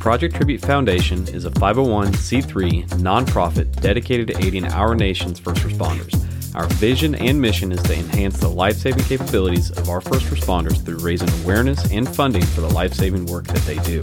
Project 0.00 0.34
Tribute 0.34 0.62
Foundation 0.62 1.28
is 1.28 1.44
a 1.44 1.50
501c3 1.50 2.88
nonprofit 3.02 3.70
dedicated 3.82 4.28
to 4.28 4.44
aiding 4.46 4.64
our 4.64 4.94
nation's 4.94 5.38
first 5.38 5.60
responders. 5.60 6.16
Our 6.54 6.66
vision 6.68 7.14
and 7.14 7.38
mission 7.38 7.70
is 7.70 7.82
to 7.82 7.94
enhance 7.94 8.38
the 8.38 8.48
life 8.48 8.76
saving 8.76 9.04
capabilities 9.04 9.70
of 9.70 9.90
our 9.90 10.00
first 10.00 10.24
responders 10.28 10.82
through 10.82 11.00
raising 11.00 11.28
awareness 11.42 11.92
and 11.92 12.08
funding 12.08 12.46
for 12.46 12.62
the 12.62 12.70
life 12.70 12.94
saving 12.94 13.26
work 13.26 13.46
that 13.48 13.62
they 13.66 13.76
do. 13.80 14.02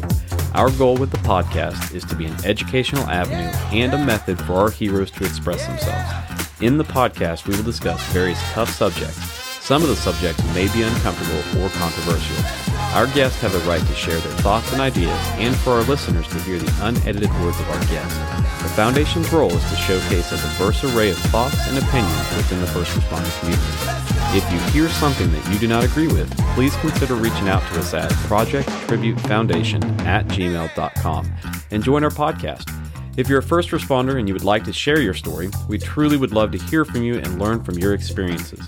Our 0.54 0.70
goal 0.70 0.98
with 0.98 1.10
the 1.10 1.18
podcast 1.18 1.96
is 1.96 2.06
to 2.06 2.16
be 2.16 2.26
an 2.26 2.46
educational 2.46 3.04
avenue 3.10 3.52
and 3.76 3.92
a 3.92 3.98
method 3.98 4.40
for 4.40 4.54
our 4.54 4.70
heroes 4.70 5.10
to 5.12 5.26
express 5.26 5.66
themselves. 5.66 6.48
In 6.62 6.78
the 6.78 6.84
podcast, 6.84 7.48
we 7.48 7.56
will 7.56 7.64
discuss 7.64 8.06
various 8.14 8.40
tough 8.54 8.70
subjects. 8.70 9.32
Some 9.66 9.82
of 9.82 9.90
the 9.90 9.96
subjects 9.96 10.44
may 10.54 10.72
be 10.74 10.84
uncomfortable 10.84 11.40
or 11.60 11.70
controversial. 11.70 12.77
Our 12.98 13.06
guests 13.06 13.40
have 13.42 13.54
the 13.54 13.60
right 13.60 13.86
to 13.86 13.94
share 13.94 14.20
their 14.20 14.38
thoughts 14.38 14.72
and 14.72 14.82
ideas, 14.82 15.20
and 15.34 15.56
for 15.56 15.74
our 15.74 15.84
listeners 15.84 16.28
to 16.30 16.40
hear 16.40 16.58
the 16.58 16.88
unedited 16.88 17.32
words 17.44 17.60
of 17.60 17.70
our 17.70 17.80
guests. 17.86 18.18
The 18.64 18.70
Foundation's 18.70 19.32
role 19.32 19.52
is 19.52 19.70
to 19.70 19.76
showcase 19.76 20.32
a 20.32 20.38
diverse 20.38 20.84
array 20.84 21.12
of 21.12 21.18
thoughts 21.20 21.60
and 21.68 21.78
opinions 21.78 22.36
within 22.36 22.60
the 22.60 22.66
first 22.66 22.90
responder 22.98 23.40
community. 23.40 24.36
If 24.36 24.52
you 24.52 24.58
hear 24.72 24.90
something 24.90 25.32
that 25.32 25.48
you 25.54 25.60
do 25.60 25.68
not 25.68 25.84
agree 25.84 26.08
with, 26.08 26.36
please 26.56 26.76
consider 26.78 27.14
reaching 27.14 27.48
out 27.48 27.62
to 27.72 27.80
us 27.82 27.94
at 27.94 28.10
projecttributefoundation 28.10 30.00
at 30.00 30.26
gmail.com 30.30 31.32
and 31.70 31.84
join 31.84 32.04
our 32.04 32.10
podcast. 32.10 32.74
If 33.16 33.30
you're 33.30 33.40
a 33.40 33.44
first 33.44 33.70
responder 33.70 34.18
and 34.18 34.28
you 34.28 34.34
would 34.34 34.44
like 34.44 34.64
to 34.64 34.74
share 34.74 35.00
your 35.00 35.14
story, 35.14 35.52
we 35.70 35.78
truly 35.78 36.18
would 36.18 36.32
love 36.32 36.52
to 36.52 36.58
hear 36.58 36.84
from 36.84 37.04
you 37.04 37.20
and 37.20 37.38
learn 37.38 37.64
from 37.64 37.78
your 37.78 37.94
experiences. 37.94 38.68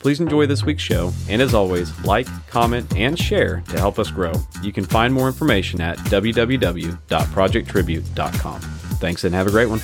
Please 0.00 0.20
enjoy 0.20 0.46
this 0.46 0.62
week's 0.62 0.84
show, 0.84 1.12
and 1.28 1.42
as 1.42 1.54
always, 1.54 1.92
like, 2.04 2.28
comment, 2.46 2.96
and 2.96 3.18
share 3.18 3.64
to 3.68 3.80
help 3.80 3.98
us 3.98 4.12
grow. 4.12 4.30
You 4.62 4.72
can 4.72 4.84
find 4.84 5.12
more 5.12 5.26
information 5.26 5.80
at 5.80 5.98
www.projecttribute.com. 5.98 8.60
Thanks 8.60 9.24
and 9.24 9.34
have 9.34 9.48
a 9.48 9.50
great 9.50 9.66
one. 9.66 9.80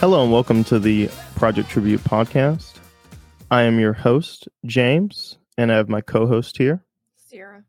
Hello 0.00 0.22
and 0.22 0.30
welcome 0.30 0.64
to 0.64 0.78
the 0.78 1.08
Project 1.34 1.70
Tribute 1.70 2.04
podcast. 2.04 2.74
I 3.50 3.62
am 3.62 3.80
your 3.80 3.94
host, 3.94 4.46
James, 4.66 5.38
and 5.56 5.72
I 5.72 5.76
have 5.76 5.88
my 5.88 6.02
co 6.02 6.26
host 6.26 6.58
here. 6.58 6.84
Sierra. 7.16 7.64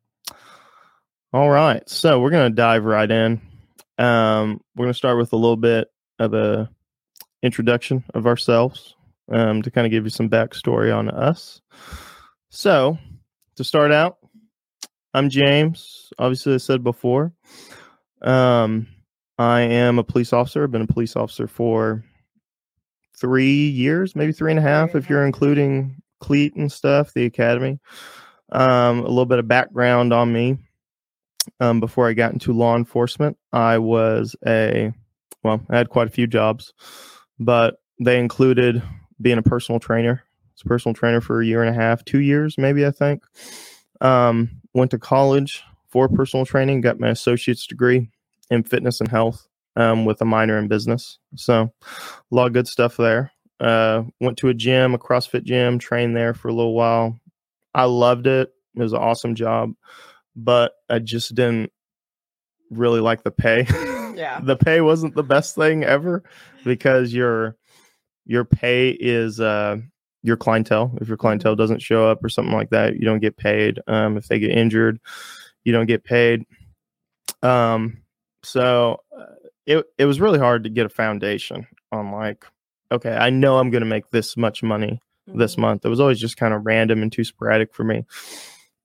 All 1.32 1.50
right, 1.50 1.90
so 1.90 2.20
we're 2.20 2.32
going 2.32 2.52
to 2.52 2.56
dive 2.56 2.84
right 2.84 3.10
in. 3.10 3.40
Um, 3.98 4.60
we're 4.76 4.84
going 4.84 4.94
to 4.94 4.98
start 4.98 5.18
with 5.18 5.32
a 5.32 5.38
little 5.38 5.56
bit 5.56 5.88
of 6.20 6.34
a 6.34 6.70
introduction 7.42 8.04
of 8.14 8.28
ourselves 8.28 8.96
um, 9.30 9.62
to 9.62 9.72
kind 9.72 9.86
of 9.86 9.92
give 9.92 10.04
you 10.04 10.10
some 10.10 10.30
backstory 10.30 10.96
on 10.96 11.10
us. 11.10 11.62
So, 12.50 12.98
to 13.56 13.64
start 13.64 13.92
out, 13.92 14.18
I'm 15.14 15.30
James. 15.30 16.12
Obviously, 16.18 16.54
I 16.54 16.58
said 16.58 16.84
before, 16.84 17.34
um, 18.22 18.88
I 19.38 19.62
am 19.62 20.00
a 20.00 20.04
police 20.04 20.34
officer. 20.34 20.64
I've 20.64 20.72
been 20.72 20.82
a 20.82 20.88
police 20.88 21.16
officer 21.16 21.48
for 21.48 22.04
three 23.20 23.68
years, 23.68 24.16
maybe 24.16 24.32
three 24.32 24.52
and 24.52 24.60
a 24.60 24.64
half, 24.64 24.96
if 24.96 25.10
you're 25.10 25.26
including 25.26 26.02
CLEET 26.20 26.56
and 26.56 26.72
stuff, 26.72 27.14
the 27.14 27.26
academy. 27.26 27.80
Um, 28.52 29.00
a 29.00 29.08
little 29.08 29.26
bit 29.26 29.40
of 29.40 29.48
background 29.48 30.14
on 30.14 30.32
me. 30.32 30.58
Um, 31.60 31.80
before 31.80 32.08
I 32.08 32.14
got 32.14 32.34
into 32.34 32.54
law 32.54 32.76
enforcement, 32.76 33.38
I 33.52 33.78
was 33.78 34.36
a 34.46 34.92
well, 35.44 35.62
I 35.70 35.78
had 35.78 35.90
quite 35.90 36.08
a 36.08 36.12
few 36.12 36.28
jobs, 36.28 36.74
but 37.40 37.76
they 38.00 38.20
included 38.20 38.84
being 39.22 39.38
a 39.38 39.44
personal 39.44 39.80
trainer. 39.80 40.24
I 40.24 40.50
was 40.54 40.62
a 40.66 40.68
personal 40.68 40.94
trainer 40.94 41.22
for 41.22 41.42
a 41.42 41.46
year 41.46 41.64
and 41.64 41.70
a 41.76 41.80
half, 41.80 42.04
two 42.06 42.20
years, 42.20 42.58
maybe 42.58 42.86
I 42.86 42.92
think. 42.92 43.24
Um, 44.02 44.62
went 44.74 44.92
to 44.92 45.00
college 45.00 45.64
for 45.90 46.08
personal 46.08 46.46
training, 46.46 46.82
got 46.82 47.00
my 47.00 47.10
associate's 47.10 47.66
degree 47.66 48.10
in 48.50 48.64
fitness 48.64 49.00
and 49.00 49.10
health 49.10 49.48
um, 49.76 50.06
with 50.06 50.22
a 50.22 50.26
minor 50.26 50.58
in 50.58 50.68
business. 50.68 51.20
So 51.36 51.72
a 51.82 52.36
lot 52.36 52.48
of 52.48 52.54
good 52.54 52.68
stuff 52.68 52.98
there. 52.98 53.32
Uh, 53.60 54.04
went 54.22 54.38
to 54.38 54.50
a 54.50 54.54
gym, 54.54 54.94
a 54.94 55.00
CrossFit 55.00 55.44
gym, 55.44 55.80
trained 55.80 56.16
there 56.16 56.34
for 56.34 56.48
a 56.48 56.54
little 56.54 56.76
while. 56.76 57.20
I 57.74 57.86
loved 57.86 58.28
it. 58.28 58.52
It 58.76 58.82
was 58.82 58.94
an 58.94 59.00
awesome 59.00 59.34
job, 59.34 59.74
but 60.36 60.74
I 60.90 61.00
just 61.00 61.34
didn't 61.34 61.72
really 62.70 63.00
like 63.00 63.24
the 63.24 63.32
pay. 63.32 63.66
Yeah. 64.16 64.40
the 64.44 64.56
pay 64.56 64.82
wasn't 64.82 65.16
the 65.16 65.24
best 65.24 65.56
thing 65.56 65.84
ever 65.84 66.24
because 66.64 67.14
your 67.14 67.56
your 68.28 68.46
pay 68.46 68.90
is 68.92 69.40
uh 69.40 69.78
your 70.24 70.38
clientele. 70.38 70.96
If 71.02 71.08
your 71.08 71.18
clientele 71.18 71.56
doesn't 71.56 71.82
show 71.82 72.08
up 72.10 72.24
or 72.24 72.30
something 72.30 72.54
like 72.54 72.70
that, 72.72 72.96
you 72.96 73.02
don't 73.02 73.20
get 73.20 73.38
paid. 73.38 73.80
Um, 73.88 74.18
if 74.18 74.28
they 74.28 74.40
get 74.40 74.52
injured, 74.52 75.00
you 75.64 75.72
don't 75.72 75.86
get 75.86 76.04
paid. 76.04 76.44
Um, 77.42 78.02
so 78.44 79.00
uh, 79.18 79.26
it 79.66 79.86
it 79.98 80.06
was 80.06 80.20
really 80.20 80.40
hard 80.40 80.64
to 80.64 80.70
get 80.70 80.86
a 80.86 80.90
foundation 80.90 81.68
on 81.92 82.12
like, 82.12 82.46
okay, 82.92 83.16
I 83.16 83.30
know 83.30 83.58
I'm 83.58 83.70
going 83.70 83.82
to 83.82 83.88
make 83.88 84.10
this 84.12 84.36
much 84.38 84.64
money 84.64 85.00
this 85.28 85.56
Mhm. 85.56 85.60
month. 85.60 85.86
It 85.86 85.90
was 85.90 86.00
always 86.00 86.20
just 86.20 86.38
kind 86.38 86.54
of 86.54 86.66
random 86.66 87.02
and 87.02 87.12
too 87.12 87.24
sporadic 87.24 87.74
for 87.74 87.84
me. 87.84 88.06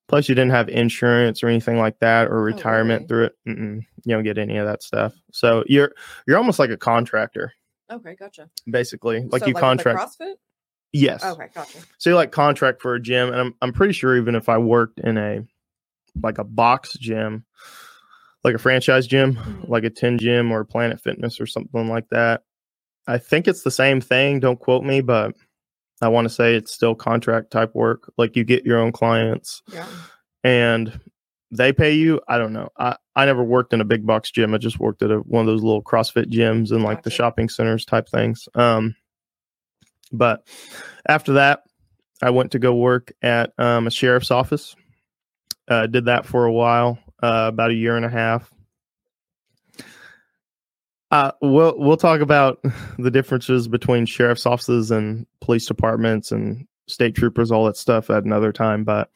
Plus, 0.08 0.28
you 0.28 0.34
didn't 0.34 0.50
have 0.50 0.68
insurance 0.68 1.42
or 1.42 1.48
anything 1.48 1.78
like 1.78 1.98
that, 2.00 2.28
or 2.28 2.42
retirement 2.42 3.02
really? 3.02 3.08
through 3.08 3.24
it. 3.24 3.36
Mm-mm, 3.48 3.76
you 4.04 4.14
don't 4.14 4.24
get 4.24 4.36
any 4.38 4.58
of 4.58 4.66
that 4.66 4.82
stuff. 4.82 5.14
So 5.32 5.64
you're 5.66 5.92
you're 6.26 6.36
almost 6.36 6.58
like 6.58 6.70
a 6.70 6.76
contractor, 6.76 7.52
Okay, 7.92 8.14
gotcha. 8.16 8.48
basically. 8.66 9.20
Like 9.30 9.40
So, 9.40 9.46
you 9.46 9.54
with 9.54 9.60
contract. 9.60 9.98
CrossFit? 10.20 10.34
yes. 10.92 11.24
Okay, 11.24 11.48
gotcha. 11.54 11.78
So 11.98 12.10
you 12.10 12.16
like 12.16 12.32
contract 12.32 12.82
for 12.82 12.94
a 12.94 13.00
gym, 13.00 13.28
and 13.28 13.36
I'm 13.40 13.54
I'm 13.62 13.72
pretty 13.72 13.92
sure 13.92 14.16
even 14.16 14.34
if 14.34 14.48
I 14.48 14.58
worked 14.58 14.98
in 15.00 15.16
a 15.18 15.42
like 16.22 16.38
a 16.38 16.44
box 16.44 16.94
gym, 16.98 17.44
like 18.44 18.54
a 18.54 18.58
franchise 18.58 19.06
gym, 19.06 19.34
Mhm. 19.36 19.68
like 19.68 19.84
a 19.84 19.90
Ten 19.90 20.18
Gym 20.18 20.52
or 20.52 20.64
Planet 20.64 21.00
Fitness 21.00 21.40
or 21.40 21.46
something 21.46 21.88
like 21.88 22.08
that, 22.10 22.42
I 23.06 23.18
think 23.18 23.48
it's 23.48 23.62
the 23.62 23.70
same 23.70 24.00
thing. 24.00 24.40
Don't 24.40 24.58
quote 24.60 24.84
me, 24.84 25.00
but 25.00 25.34
I 26.02 26.08
want 26.08 26.26
to 26.26 26.34
say 26.34 26.54
it's 26.56 26.72
still 26.72 26.94
contract 26.94 27.50
type 27.52 27.74
work. 27.74 28.12
Like 28.18 28.36
you 28.36 28.44
get 28.44 28.64
your 28.66 28.78
own 28.78 28.92
clients 28.92 29.62
Yeah. 29.72 29.86
and 30.44 31.00
they 31.52 31.72
pay 31.72 31.92
you. 31.92 32.20
I 32.26 32.38
don't 32.38 32.54
know. 32.54 32.70
I, 32.78 32.96
I 33.14 33.26
never 33.26 33.44
worked 33.44 33.74
in 33.74 33.82
a 33.82 33.84
big 33.84 34.06
box 34.06 34.30
gym. 34.30 34.54
I 34.54 34.58
just 34.58 34.80
worked 34.80 35.02
at 35.02 35.10
a, 35.10 35.18
one 35.18 35.42
of 35.42 35.46
those 35.46 35.62
little 35.62 35.82
CrossFit 35.82 36.32
gyms 36.32 36.72
and 36.72 36.82
like 36.82 37.02
the 37.02 37.10
shopping 37.10 37.50
centers 37.50 37.84
type 37.84 38.08
things. 38.08 38.48
Um, 38.54 38.96
but 40.10 40.48
after 41.06 41.34
that, 41.34 41.62
I 42.22 42.30
went 42.30 42.52
to 42.52 42.58
go 42.58 42.74
work 42.74 43.12
at 43.22 43.52
um, 43.58 43.86
a 43.86 43.90
sheriff's 43.90 44.30
office. 44.30 44.74
Uh, 45.68 45.86
did 45.86 46.06
that 46.06 46.26
for 46.26 46.46
a 46.46 46.52
while, 46.52 46.98
uh, 47.22 47.50
about 47.52 47.70
a 47.70 47.74
year 47.74 47.96
and 47.96 48.04
a 48.04 48.10
half. 48.10 48.50
Uh, 51.10 51.32
we'll 51.42 51.74
we'll 51.76 51.98
talk 51.98 52.22
about 52.22 52.64
the 52.98 53.10
differences 53.10 53.68
between 53.68 54.06
sheriff's 54.06 54.46
offices 54.46 54.90
and 54.90 55.26
police 55.42 55.66
departments 55.66 56.32
and 56.32 56.66
state 56.88 57.14
troopers, 57.14 57.50
all 57.50 57.66
that 57.66 57.76
stuff 57.76 58.08
at 58.08 58.24
another 58.24 58.52
time. 58.52 58.84
But 58.84 59.10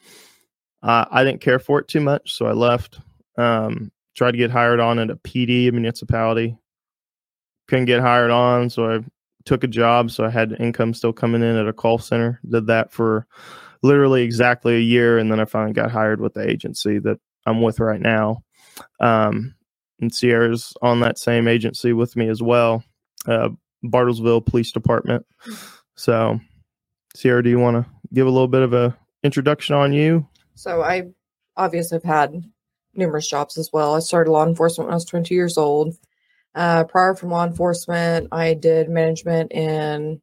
uh, 0.87 1.05
I 1.11 1.25
didn't 1.25 1.41
care 1.41 1.59
for 1.59 1.79
it 1.79 1.89
too 1.89 1.99
much, 1.99 2.33
so 2.33 2.45
I 2.45 2.53
left. 2.53 2.99
Um, 3.37 3.91
tried 4.15 4.31
to 4.31 4.37
get 4.37 4.51
hired 4.51 4.79
on 4.79 4.99
at 4.99 5.09
a 5.09 5.17
PD 5.17 5.71
municipality. 5.71 6.57
Couldn't 7.67 7.85
get 7.85 7.99
hired 7.99 8.31
on, 8.31 8.69
so 8.69 8.89
I 8.89 8.99
took 9.43 9.65
a 9.65 9.67
job. 9.67 10.11
So 10.11 10.23
I 10.23 10.29
had 10.29 10.55
income 10.59 10.93
still 10.93 11.11
coming 11.11 11.41
in 11.41 11.57
at 11.57 11.67
a 11.67 11.73
call 11.73 11.99
center. 11.99 12.39
Did 12.49 12.67
that 12.67 12.93
for 12.93 13.27
literally 13.83 14.23
exactly 14.23 14.75
a 14.75 14.79
year, 14.79 15.17
and 15.17 15.29
then 15.29 15.41
I 15.41 15.45
finally 15.45 15.73
got 15.73 15.91
hired 15.91 16.21
with 16.21 16.35
the 16.35 16.49
agency 16.49 16.99
that 16.99 17.19
I'm 17.45 17.61
with 17.61 17.81
right 17.81 18.01
now. 18.01 18.43
Um, 19.01 19.55
and 19.99 20.13
Sierra's 20.13 20.73
on 20.81 21.01
that 21.01 21.19
same 21.19 21.49
agency 21.49 21.91
with 21.91 22.15
me 22.15 22.29
as 22.29 22.41
well, 22.41 22.81
uh, 23.27 23.49
Bartlesville 23.83 24.45
Police 24.45 24.71
Department. 24.71 25.25
So, 25.95 26.39
Sierra, 27.13 27.43
do 27.43 27.49
you 27.49 27.59
want 27.59 27.75
to 27.75 27.91
give 28.13 28.25
a 28.25 28.31
little 28.31 28.47
bit 28.47 28.61
of 28.61 28.73
a 28.73 28.97
introduction 29.23 29.75
on 29.75 29.91
you? 29.91 30.25
So 30.57 30.81
I 30.81 31.03
obviously 31.55 31.97
have 31.97 32.03
had 32.03 32.43
numerous 32.95 33.27
jobs 33.27 33.57
as 33.59 33.69
well. 33.71 33.93
I 33.95 33.99
started 33.99 34.31
law 34.31 34.43
enforcement 34.45 34.87
when 34.87 34.93
I 34.93 34.95
was 34.95 35.05
22 35.05 35.35
years 35.35 35.57
old. 35.57 35.95
Uh, 36.55 36.83
prior 36.83 37.13
from 37.13 37.29
law 37.29 37.45
enforcement, 37.45 38.27
I 38.31 38.55
did 38.55 38.89
management 38.89 39.51
in 39.51 40.19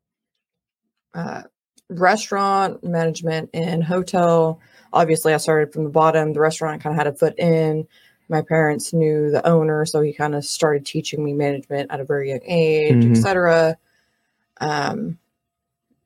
uh, 1.14 1.42
restaurant, 1.88 2.82
management 2.82 3.50
in 3.52 3.80
hotel. 3.80 4.60
Obviously, 4.92 5.32
I 5.32 5.36
started 5.36 5.72
from 5.72 5.84
the 5.84 5.90
bottom. 5.90 6.32
The 6.32 6.40
restaurant 6.40 6.82
kind 6.82 6.94
of 6.94 6.98
had 6.98 7.06
a 7.06 7.16
foot 7.16 7.38
in. 7.38 7.86
My 8.28 8.42
parents 8.42 8.92
knew 8.92 9.30
the 9.30 9.46
owner, 9.46 9.84
so 9.86 10.00
he 10.00 10.12
kind 10.12 10.34
of 10.34 10.44
started 10.44 10.84
teaching 10.84 11.22
me 11.24 11.32
management 11.32 11.92
at 11.92 12.00
a 12.00 12.04
very 12.04 12.30
young 12.30 12.40
age, 12.44 13.04
Mhm. 13.04 13.10
etc. 13.16 13.76
Um, 14.60 15.18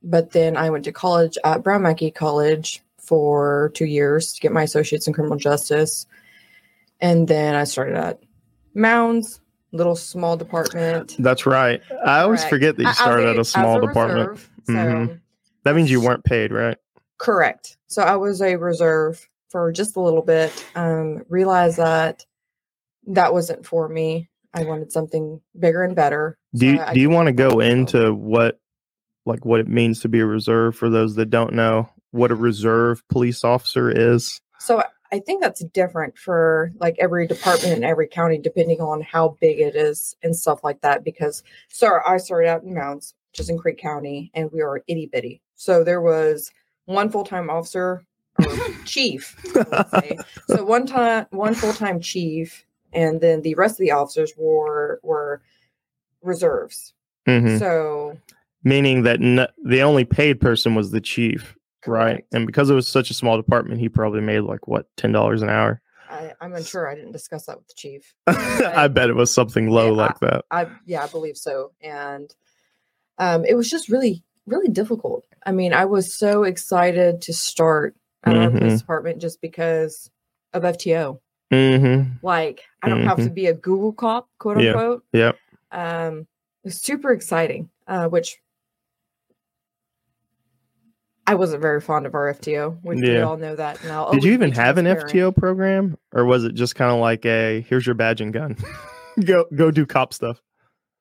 but 0.03 0.33
then 0.33 0.59
I 0.59 0.69
went 0.69 0.85
to 0.85 0.93
college 0.93 1.39
at 1.43 1.63
Brown 1.63 1.83
Mackie 1.83 2.11
College 2.11 2.83
for 3.09 3.71
two 3.75 3.87
years 3.87 4.33
to 4.35 4.41
get 4.41 4.53
my 4.53 4.63
associates 4.65 5.07
in 5.07 5.13
criminal 5.15 5.39
justice. 5.39 6.07
And 7.01 7.27
then 7.27 7.55
I 7.55 7.65
started 7.65 7.97
at 7.97 8.21
Mounds, 8.75 9.41
little 9.73 9.97
small 9.97 10.37
department. 10.37 11.17
That's 11.19 11.47
right. 11.47 11.81
I 12.05 12.21
always 12.21 12.41
Correct. 12.41 12.51
forget 12.51 12.77
that 12.77 12.83
you 12.85 12.93
started 12.93 13.27
at 13.29 13.39
a 13.39 13.45
small 13.45 13.81
department. 13.81 14.31
reserve, 14.31 14.51
so 14.67 14.73
Mhm. 14.73 15.21
That 15.65 15.75
means 15.75 15.91
you 15.91 16.01
weren't 16.01 16.25
paid, 16.25 16.53
right? 16.53 16.77
correct. 17.19 17.77
So 17.89 18.03
I 18.03 18.15
was 18.15 18.41
a 18.41 18.55
reserve 18.55 19.29
for 19.49 19.73
just 19.73 19.97
a 19.97 20.01
little 20.01 20.23
bit. 20.23 20.65
Um, 20.77 21.25
realized 21.29 21.79
that 21.79 22.25
that 23.09 23.33
wasn't 23.33 23.67
for 23.67 23.89
me. 23.89 24.29
I 24.55 24.63
wanted 24.65 24.93
something 24.93 25.41
bigger 25.59 25.83
and 25.83 25.97
better. 25.97 26.39
Do 26.55 26.67
you, 26.67 26.77
So 26.77 26.83
I- 26.83 26.91
I 26.91 26.95
do 26.95 27.01
you 27.01 27.11
want 27.11 27.27
to 27.27 27.33
go 27.33 27.59
into 27.61 28.15
what 28.15 28.61
like 29.27 29.45
what 29.45 29.59
it 29.61 29.67
means 29.69 29.99
to 30.01 30.09
be 30.09 30.21
a 30.21 30.27
reserve 30.27 30.77
for 30.77 30.89
those 30.89 31.17
that 31.17 31.27
don't 31.31 31.53
know 31.55 31.89
what 32.13 32.31
a 32.31 32.35
reserve 32.35 33.07
police 33.09 33.45
officer 33.45 33.91
is? 33.91 34.41
So 34.59 34.81
I- 35.13 35.21
think 35.21 35.41
that's 35.41 35.65
different 35.65 36.19
for 36.19 36.71
like 36.81 36.97
every 36.99 37.27
department 37.27 37.77
in 37.77 37.83
every 37.85 38.07
county, 38.09 38.37
depending 38.39 38.81
on 38.81 39.01
how 39.01 39.37
big 39.41 39.59
it 39.59 39.75
is 39.75 40.15
and 40.23 40.37
stuff 40.37 40.63
like 40.63 40.81
that. 40.83 41.03
Because 41.05 41.43
so 41.69 41.99
I 42.07 42.19
started 42.19 42.49
out 42.49 42.63
in 42.63 42.75
Mounds, 42.75 43.15
which 43.33 43.41
is 43.41 43.49
in 43.49 43.57
Creek 43.59 43.79
County, 43.79 44.31
and 44.35 44.51
we 44.53 44.63
were 44.63 44.85
itty 44.87 45.07
bitty. 45.07 45.41
So 45.55 45.83
there 45.83 46.03
was 46.03 46.51
one 46.85 47.09
full 47.11 47.25
time 47.25 47.49
officer 47.49 48.05
or 48.39 48.55
chief. 48.85 49.35
So 50.47 50.65
one 50.65 50.87
time, 50.87 51.27
one 51.31 51.55
full 51.55 51.73
time 51.73 52.01
chief, 52.01 52.65
and 52.93 53.21
then 53.21 53.41
the 53.43 53.55
rest 53.55 53.73
of 53.75 53.79
the 53.85 53.93
officers 53.93 54.33
were 54.37 55.01
were 55.03 55.41
reserves. 56.23 56.93
Mhm. 57.27 57.59
So 57.59 58.19
Meaning 58.65 59.03
that 59.05 59.21
n- 59.23 59.47
the 59.65 59.81
only 59.83 60.05
paid 60.05 60.41
person 60.41 60.75
was 60.75 60.91
the 60.91 61.01
chief, 61.01 61.57
right? 61.87 62.25
And 62.33 62.47
because 62.47 62.71
it 62.71 62.75
was 62.75 62.89
such 62.89 63.11
a 63.11 63.15
small 63.15 63.37
department, 63.37 63.81
he 63.81 63.89
probably 63.89 64.21
made 64.21 64.41
like 64.41 64.67
what 64.67 64.87
ten 64.97 65.13
dollars 65.13 65.43
an 65.43 65.49
hour. 65.51 65.81
I, 66.11 66.33
I'm 66.41 66.55
unsure. 66.55 66.89
I 66.89 66.95
didn't 66.95 67.13
discuss 67.13 67.47
that 67.47 67.59
with 67.59 67.69
the 67.69 67.75
chief. 67.77 68.15
I 68.27 68.89
bet 68.89 69.11
it 69.11 69.17
was 69.17 69.33
something 69.33 69.69
low 69.69 69.87
Yeah, 69.87 70.03
like 70.03 70.21
that. 70.21 70.45
I 70.51 70.67
yeah, 70.87 71.05
I 71.05 71.07
believe 71.07 71.37
so. 71.37 71.73
And 71.83 72.35
um, 73.19 73.45
it 73.45 73.55
was 73.55 73.69
just 73.69 73.89
really, 73.89 74.25
really 74.47 74.69
difficult. 74.69 75.25
I 75.45 75.53
mean, 75.53 75.73
I 75.75 75.85
was 75.85 76.15
so 76.15 76.45
excited 76.45 77.21
to 77.23 77.33
start 77.35 77.95
at 78.25 78.37
our 78.37 78.49
Mhm. 78.51 78.59
police 78.59 78.81
department 78.81 79.21
just 79.21 79.41
because 79.41 80.11
of 80.55 80.63
FTO. 80.63 81.21
Mm-hmm. 81.53 82.11
Like, 82.27 82.63
I 82.83 82.89
don't 82.89 83.05
have 83.07 83.19
to 83.19 83.31
be 83.31 83.47
a 83.47 83.55
Google 83.55 83.93
cop, 83.93 84.29
quote 84.39 84.61
Yeah. 84.61 84.71
unquote. 84.71 85.05
Yep. 85.13 85.37
Um, 85.73 86.21
it 86.21 86.69
was 86.69 86.81
super 86.81 87.11
exciting, 87.13 87.71
uh, 87.87 88.09
which 88.09 88.39
I 91.29 91.35
wasn't 91.35 91.61
very 91.61 91.81
fond 91.81 92.07
of 92.07 92.15
our 92.15 92.33
FTO, 92.33 92.79
which 92.83 93.01
we 93.01 93.13
Yeah. 93.13 93.23
all 93.23 93.37
know 93.37 93.55
that 93.55 93.83
now. 93.85 94.11
Did 94.11 94.25
you 94.25 94.33
even 94.33 94.51
have 94.53 94.79
an. 94.79 94.87
FTO 94.87 95.31
program, 95.37 95.97
or 96.15 96.25
was 96.25 96.45
it 96.45 96.55
just 96.55 96.75
kind 96.75 96.91
of 96.91 96.99
like 97.01 97.27
a 97.27 97.61
here's 97.69 97.85
your 97.87 97.95
badge 97.95 98.21
and 98.23 98.33
gun, 98.33 98.57
go 99.25 99.45
go 99.55 99.71
do 99.71 99.85
cop 99.85 100.15
stuff? 100.15 100.41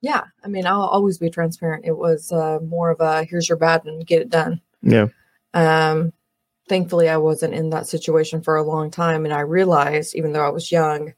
Yeah, 0.02 0.26
I 0.44 0.48
mean, 0.50 0.68
I'll 0.68 0.82
always 0.82 1.18
be 1.18 1.30
transparent. 1.30 1.86
It 1.86 1.98
was 1.98 2.32
uh, 2.32 2.60
more 2.68 2.90
of 2.92 3.00
a 3.00 3.24
here's 3.24 3.48
your 3.48 3.58
badge 3.58 3.86
and 3.86 4.06
get 4.06 4.22
it 4.22 4.30
done. 4.30 4.60
Yeah. 4.82 5.08
Um, 5.54 6.12
thankfully, 6.68 7.08
I 7.10 7.18
wasn't 7.18 7.54
in 7.54 7.70
that 7.72 7.88
situation 7.88 8.42
for 8.42 8.58
a 8.58 8.64
long 8.64 8.92
time, 8.92 9.24
and 9.26 9.34
I 9.34 9.40
realized, 9.42 10.14
even 10.16 10.34
though 10.34 10.46
I 10.46 10.50
was 10.50 10.72
young, 10.72 11.14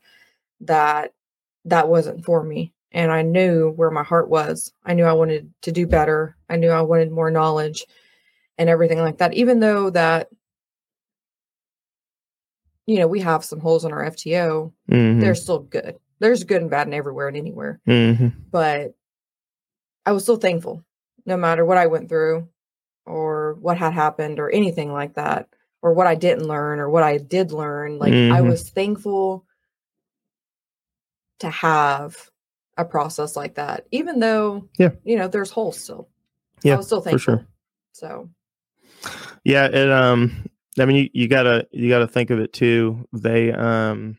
that 0.62 1.14
that 1.66 1.90
wasn't 1.90 2.24
for 2.24 2.44
me. 2.44 2.74
And 2.92 3.12
I 3.12 3.22
knew 3.22 3.72
where 3.72 3.92
my 3.92 4.04
heart 4.04 4.30
was. 4.30 4.72
I 4.86 4.94
knew 4.94 5.04
I 5.06 5.14
wanted 5.14 5.52
to 5.64 5.72
do 5.72 5.86
better. 5.86 6.36
I 6.50 6.56
knew 6.56 6.70
I 6.70 6.82
wanted 6.82 7.12
more 7.12 7.30
knowledge 7.32 7.86
and 8.60 8.70
everything 8.70 9.00
like 9.00 9.18
that. 9.18 9.34
Even 9.34 9.60
though 9.60 9.90
that, 9.90 10.30
you 12.86 12.98
know, 13.00 13.08
we 13.08 13.20
have 13.22 13.44
some 13.46 13.60
holes 13.60 13.86
in 13.86 13.92
our 13.92 14.04
FTO, 14.12 14.72
Mm-hmm. 14.92 15.20
they're 15.20 15.36
still 15.36 15.60
good. 15.60 15.96
There's 16.20 16.44
good 16.44 16.62
and 16.62 16.70
bad 16.70 16.88
and 16.88 16.94
everywhere 16.94 17.30
and 17.30 17.38
anywhere 17.38 17.80
mm-hmm. 17.88 18.28
but 18.52 18.94
I 20.06 20.12
was 20.12 20.24
still 20.24 20.36
thankful 20.36 20.84
no 21.26 21.38
matter 21.38 21.64
what 21.64 21.78
I 21.78 21.86
went 21.88 22.10
through 22.10 22.50
or 23.06 23.54
what 23.62 23.78
had 23.78 23.94
happened 23.94 24.38
or 24.40 24.50
anything 24.50 24.92
like 24.92 25.14
that 25.14 25.48
or 25.82 25.94
what 25.94 26.08
I 26.08 26.16
didn't 26.16 26.46
learn 26.48 26.80
or 26.80 26.90
what 26.90 27.04
I 27.04 27.20
did 27.20 27.54
learn 27.54 28.00
like 28.00 28.12
I 28.12 28.42
Mhm. 28.42 28.50
was 28.50 28.70
thankful 28.70 29.46
to 31.40 31.50
have 31.50 32.30
a 32.76 32.84
process 32.84 33.38
like 33.38 33.56
that 33.56 33.86
even 33.92 34.20
though 34.20 34.68
Yeah. 34.78 34.90
you 35.06 35.16
know 35.16 35.30
there's 35.30 35.52
holes 35.52 35.80
still 35.80 36.10
Yeah, 36.64 36.74
I 36.74 36.78
was 36.78 36.88
still 36.88 37.00
for 37.00 37.12
thankful 37.12 37.36
sure. 37.38 37.48
so 37.94 38.30
Yeah, 39.44 39.66
it 39.66 39.90
um 39.92 40.46
I 40.80 40.86
mean 40.86 40.96
you, 40.98 41.10
you 41.14 41.28
gotta 41.28 41.68
you 41.72 41.90
gotta 41.90 42.08
think 42.08 42.30
of 42.30 42.40
it 42.40 42.54
too. 42.54 43.08
They 43.14 43.52
um 43.52 44.18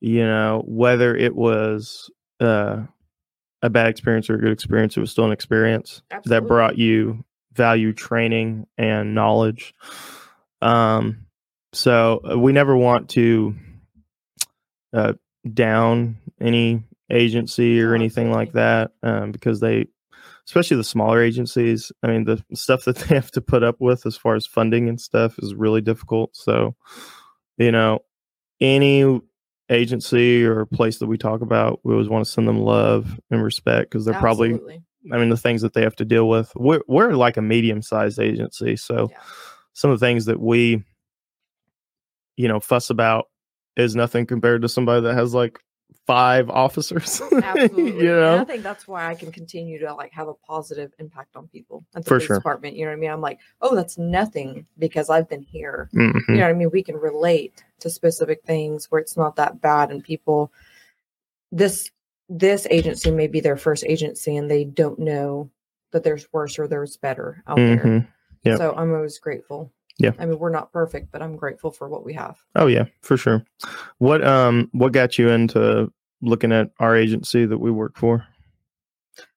you 0.00 0.24
know, 0.24 0.62
whether 0.66 1.16
it 1.16 1.34
was 1.34 2.10
uh 2.40 2.82
a 3.62 3.70
bad 3.70 3.88
experience 3.88 4.28
or 4.28 4.34
a 4.34 4.38
good 4.38 4.52
experience, 4.52 4.96
it 4.96 5.00
was 5.00 5.10
still 5.10 5.24
an 5.24 5.32
experience 5.32 6.02
that 6.24 6.46
brought 6.46 6.78
you 6.78 7.24
value 7.54 7.92
training 7.92 8.66
and 8.76 9.14
knowledge. 9.14 9.74
Um 10.60 11.26
so 11.72 12.20
uh, 12.30 12.38
we 12.38 12.52
never 12.52 12.76
want 12.76 13.10
to 13.10 13.54
uh 14.92 15.14
down 15.52 16.16
any 16.40 16.82
agency 17.10 17.80
or 17.80 17.94
anything 17.94 18.32
like 18.32 18.52
that 18.52 18.90
um 19.02 19.30
because 19.30 19.60
they 19.60 19.86
especially 20.46 20.76
the 20.76 20.84
smaller 20.84 21.22
agencies. 21.22 21.90
I 22.02 22.08
mean, 22.08 22.24
the 22.24 22.42
stuff 22.54 22.84
that 22.84 22.96
they 23.08 23.14
have 23.14 23.30
to 23.32 23.40
put 23.40 23.62
up 23.62 23.76
with 23.80 24.06
as 24.06 24.16
far 24.16 24.34
as 24.34 24.46
funding 24.46 24.88
and 24.88 25.00
stuff 25.00 25.38
is 25.40 25.54
really 25.54 25.80
difficult. 25.80 26.36
So, 26.36 26.74
you 27.58 27.72
know, 27.72 28.00
any 28.60 29.20
agency 29.68 30.44
or 30.44 30.64
place 30.66 30.98
that 30.98 31.06
we 31.08 31.18
talk 31.18 31.40
about, 31.40 31.80
we 31.82 31.92
always 31.92 32.08
want 32.08 32.24
to 32.24 32.30
send 32.30 32.46
them 32.46 32.60
love 32.60 33.18
and 33.30 33.42
respect 33.42 33.90
because 33.90 34.04
they're 34.04 34.14
probably, 34.20 34.50
I 35.12 35.18
mean, 35.18 35.28
the 35.28 35.36
things 35.36 35.62
that 35.62 35.72
they 35.74 35.82
have 35.82 35.96
to 35.96 36.04
deal 36.04 36.28
with. 36.28 36.52
We're, 36.54 36.82
we're 36.86 37.12
like 37.14 37.36
a 37.36 37.42
medium 37.42 37.82
sized 37.82 38.20
agency. 38.20 38.76
So, 38.76 39.08
Yeah. 39.10 39.18
some 39.72 39.90
of 39.90 39.98
the 39.98 40.06
things 40.06 40.26
that 40.26 40.40
we, 40.40 40.84
you 42.36 42.48
know, 42.48 42.60
fuss 42.60 42.90
about 42.90 43.26
is 43.76 43.96
nothing 43.96 44.26
compared 44.26 44.62
to 44.62 44.68
somebody 44.68 45.02
that 45.02 45.14
has 45.14 45.34
like 45.34 45.58
five 46.06 46.48
officers. 46.50 47.20
Absolutely. 47.42 48.04
you 48.04 48.14
know? 48.14 48.32
And 48.34 48.40
I 48.42 48.44
think 48.44 48.62
that's 48.62 48.86
why 48.86 49.06
I 49.10 49.14
can 49.14 49.32
continue 49.32 49.78
to 49.80 49.92
like 49.94 50.12
have 50.12 50.28
a 50.28 50.34
positive 50.34 50.92
impact 50.98 51.34
on 51.36 51.48
people 51.48 51.84
at 51.94 52.04
the 52.04 52.08
For 52.08 52.16
police 52.16 52.26
sure. 52.28 52.36
department. 52.36 52.76
You 52.76 52.84
know 52.84 52.92
what 52.92 52.96
I 52.96 53.00
mean? 53.00 53.10
I'm 53.10 53.20
like, 53.20 53.40
oh, 53.60 53.74
that's 53.74 53.98
nothing 53.98 54.66
because 54.78 55.10
I've 55.10 55.28
been 55.28 55.42
here. 55.42 55.90
Mhm. 55.94 56.20
You 56.28 56.34
know 56.36 56.42
what 56.42 56.50
I 56.50 56.52
mean? 56.54 56.70
We 56.72 56.82
can 56.82 56.96
relate 56.96 57.64
to 57.80 57.90
specific 57.90 58.42
things 58.44 58.86
where 58.90 59.00
it's 59.00 59.16
not 59.16 59.36
that 59.36 59.60
bad 59.60 59.90
and 59.90 60.02
people 60.02 60.52
this 61.52 61.90
this 62.28 62.66
agency 62.70 63.10
may 63.10 63.28
be 63.28 63.38
their 63.40 63.56
first 63.56 63.84
agency 63.86 64.36
and 64.36 64.50
they 64.50 64.64
don't 64.64 64.98
know 64.98 65.48
that 65.92 66.02
there's 66.02 66.26
worse 66.32 66.58
or 66.58 66.66
there's 66.66 66.96
better 66.96 67.42
out 67.46 67.56
there. 67.56 67.76
Mhm. 67.78 68.06
Yep. 68.42 68.58
So 68.58 68.74
I'm 68.76 68.92
always 68.92 69.18
grateful. 69.18 69.72
Yeah. 69.98 70.10
I 70.18 70.26
mean, 70.26 70.38
we're 70.38 70.50
not 70.50 70.72
perfect, 70.72 71.10
but 71.10 71.22
I'm 71.22 71.36
grateful 71.36 71.70
for 71.70 71.88
what 71.88 72.04
we 72.04 72.12
have. 72.14 72.36
Oh 72.54 72.66
yeah, 72.66 72.84
for 73.02 73.16
sure. 73.16 73.44
What 73.98 74.24
um 74.26 74.68
what 74.72 74.92
got 74.92 75.18
you 75.18 75.28
into 75.30 75.92
looking 76.22 76.52
at 76.52 76.70
our 76.80 76.96
agency 76.96 77.46
that 77.46 77.58
we 77.58 77.70
work 77.70 77.96
for? 77.96 78.26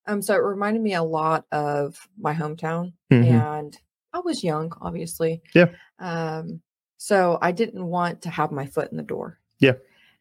Um, 0.07 0.21
so 0.21 0.33
it 0.33 0.37
reminded 0.43 0.81
me 0.81 0.93
a 0.95 1.03
lot 1.03 1.45
of 1.51 2.07
my 2.19 2.33
hometown, 2.33 2.93
Mhm. 3.11 3.25
and 3.25 3.77
I 4.13 4.19
was 4.19 4.43
young, 4.43 4.73
obviously. 4.81 5.41
Yeah. 5.53 5.67
Um, 5.99 6.61
so 6.97 7.37
I 7.41 7.51
didn't 7.51 7.85
want 7.85 8.23
to 8.23 8.29
have 8.29 8.51
my 8.51 8.65
foot 8.65 8.89
in 8.91 8.97
the 8.97 9.03
door. 9.03 9.37
Yeah. 9.59 9.73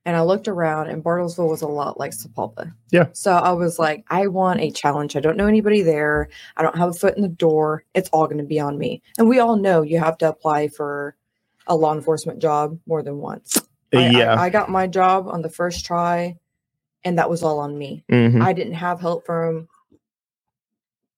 And 0.04 0.16
I 0.16 0.22
looked 0.22 0.46
around, 0.48 0.88
and 0.88 1.02
Bartlesville 1.02 1.48
was 1.48 1.62
a 1.62 1.66
lot 1.68 1.98
like 1.98 2.12
Sapulpa. 2.12 2.72
Yeah. 2.90 3.06
So 3.12 3.32
I 3.32 3.52
was 3.52 3.78
like, 3.78 4.04
I 4.08 4.26
want 4.28 4.60
a 4.60 4.70
challenge. 4.70 5.16
I 5.16 5.20
don't 5.20 5.36
know 5.36 5.46
anybody 5.46 5.82
there. 5.82 6.28
I 6.56 6.62
don't 6.62 6.76
have 6.78 6.90
a 6.90 6.94
foot 6.94 7.16
in 7.16 7.22
the 7.22 7.28
door. 7.28 7.84
It's 7.94 8.08
all 8.10 8.26
going 8.26 8.38
to 8.38 8.44
be 8.44 8.60
on 8.60 8.78
me. 8.78 9.02
And 9.18 9.28
we 9.28 9.38
all 9.38 9.56
know 9.56 9.82
you 9.82 9.98
have 9.98 10.16
to 10.18 10.28
apply 10.28 10.68
for 10.68 11.16
a 11.66 11.74
law 11.76 11.94
enforcement 11.94 12.38
job 12.40 12.78
more 12.86 13.02
than 13.02 13.18
once. 13.18 13.60
I- 13.92 14.06
I- 14.06 14.10
yeah. 14.10 14.40
I 14.40 14.50
got 14.50 14.70
my 14.70 14.86
job 14.86 15.28
on 15.28 15.42
the 15.42 15.50
first 15.50 15.84
try, 15.84 16.38
and 17.04 17.18
that 17.18 17.30
was 17.30 17.42
all 17.42 17.58
on 17.60 17.76
me. 17.78 18.04
Mhm. 18.10 18.42
I 18.42 18.52
didn't 18.52 18.74
have 18.74 19.00
help 19.00 19.24
from 19.26 19.68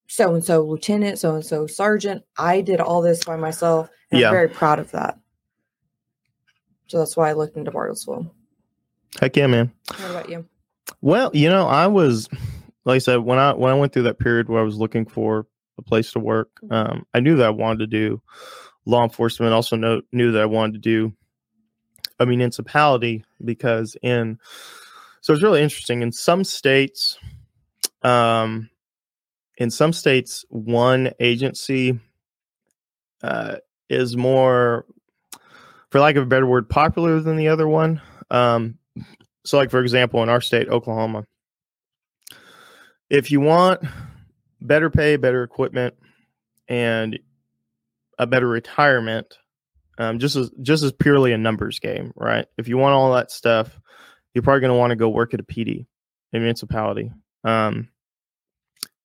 so 0.09 0.35
and 0.35 0.45
so 0.45 0.63
lieutenant, 0.63 1.19
so 1.19 1.35
and 1.35 1.45
so 1.45 1.67
sergeant. 1.67 2.23
I 2.37 2.61
did 2.61 2.81
all 2.81 3.01
this 3.03 3.25
by 3.25 3.37
myself. 3.37 3.89
And 4.11 4.21
Yeah. 4.21 4.29
I'm 4.29 4.35
very 4.35 4.49
proud 4.49 4.79
of 4.81 4.91
that. 4.91 5.19
So 6.89 6.99
that's 6.99 7.17
why 7.17 7.31
I 7.31 7.35
looked 7.35 7.57
into 7.57 7.71
Bartlesville. 7.71 8.29
Heck 9.21 9.37
yeah, 9.37 9.47
man. 9.47 9.73
What 9.89 10.11
about 10.11 10.29
you? 10.29 10.47
Well, 11.01 11.31
you 11.33 11.49
know, 11.49 11.67
I 11.67 11.87
was 11.87 12.29
like 12.85 12.97
I 12.97 12.99
said 12.99 13.19
when 13.19 13.39
I 13.39 13.53
when 13.55 13.73
I 13.73 13.77
went 13.77 13.93
through 13.93 14.03
that 14.05 14.19
period 14.19 14.49
where 14.49 14.61
I 14.61 14.65
was 14.65 14.77
looking 14.79 15.07
for 15.07 15.47
a 15.79 15.83
place 15.83 16.13
to 16.13 16.19
work, 16.19 16.51
Mhm. 16.65 16.73
um, 16.73 17.07
I 17.15 17.21
knew 17.21 17.37
that 17.37 17.47
I 17.47 17.51
wanted 17.51 17.79
to 17.81 17.87
do 17.87 18.21
law 18.87 19.05
enforcement. 19.05 19.53
Also, 19.53 19.77
know, 19.77 20.03
knew 20.13 20.33
that 20.33 20.43
I 20.43 20.47
wanted 20.47 20.73
to 20.75 20.79
do 20.81 21.13
a 22.19 22.27
municipality 22.27 23.25
because 23.45 23.97
in 24.03 24.39
so 25.21 25.33
it's 25.33 25.43
really 25.43 25.62
interesting. 25.62 26.03
In 26.03 26.12
some 26.12 26.45
states, 26.45 27.19
um, 28.03 28.71
in 29.57 29.71
some 29.71 29.93
states, 29.93 30.45
one 30.49 31.12
agency 31.21 31.99
uh, 33.23 33.57
is 33.89 34.17
more, 34.17 34.87
for 35.91 36.00
lack 36.00 36.17
of 36.17 36.23
a 36.23 36.27
better 36.27 36.47
word, 36.47 36.69
popular 36.69 37.21
than 37.21 37.37
the 37.37 37.49
other 37.49 37.69
one. 37.69 38.00
Um, 38.31 38.79
so, 39.45 39.57
like 39.57 39.71
for 39.71 39.81
example, 39.81 40.23
in 40.23 40.29
our 40.29 40.41
state, 40.41 40.69
Oklahoma, 40.69 41.25
if 43.09 43.31
you 43.31 43.41
want 43.41 43.81
better 44.61 44.91
pay, 44.91 45.17
better 45.17 45.43
equipment, 45.43 45.95
and 46.69 47.19
a 48.19 48.27
better 48.27 48.47
retirement, 48.47 49.39
Um, 49.99 50.19
just 50.19 50.37
as 50.37 50.50
just 50.62 50.83
as 50.83 50.93
purely 50.93 51.33
a 51.33 51.39
numbers 51.39 51.79
game, 51.79 52.12
right? 52.17 52.47
If 52.57 52.69
you 52.69 52.79
want 52.79 52.95
all 52.95 53.12
that 53.15 53.31
stuff, 53.31 53.80
you're 54.35 54.43
probably 54.43 54.61
going 54.61 54.73
to 54.73 54.79
want 54.79 54.91
to 54.91 54.97
go 54.97 55.09
work 55.09 55.35
at 55.35 55.41
a 55.41 55.45
PD, 55.45 55.87
a 56.33 56.39
municipality. 56.39 57.11
Um, 57.45 57.89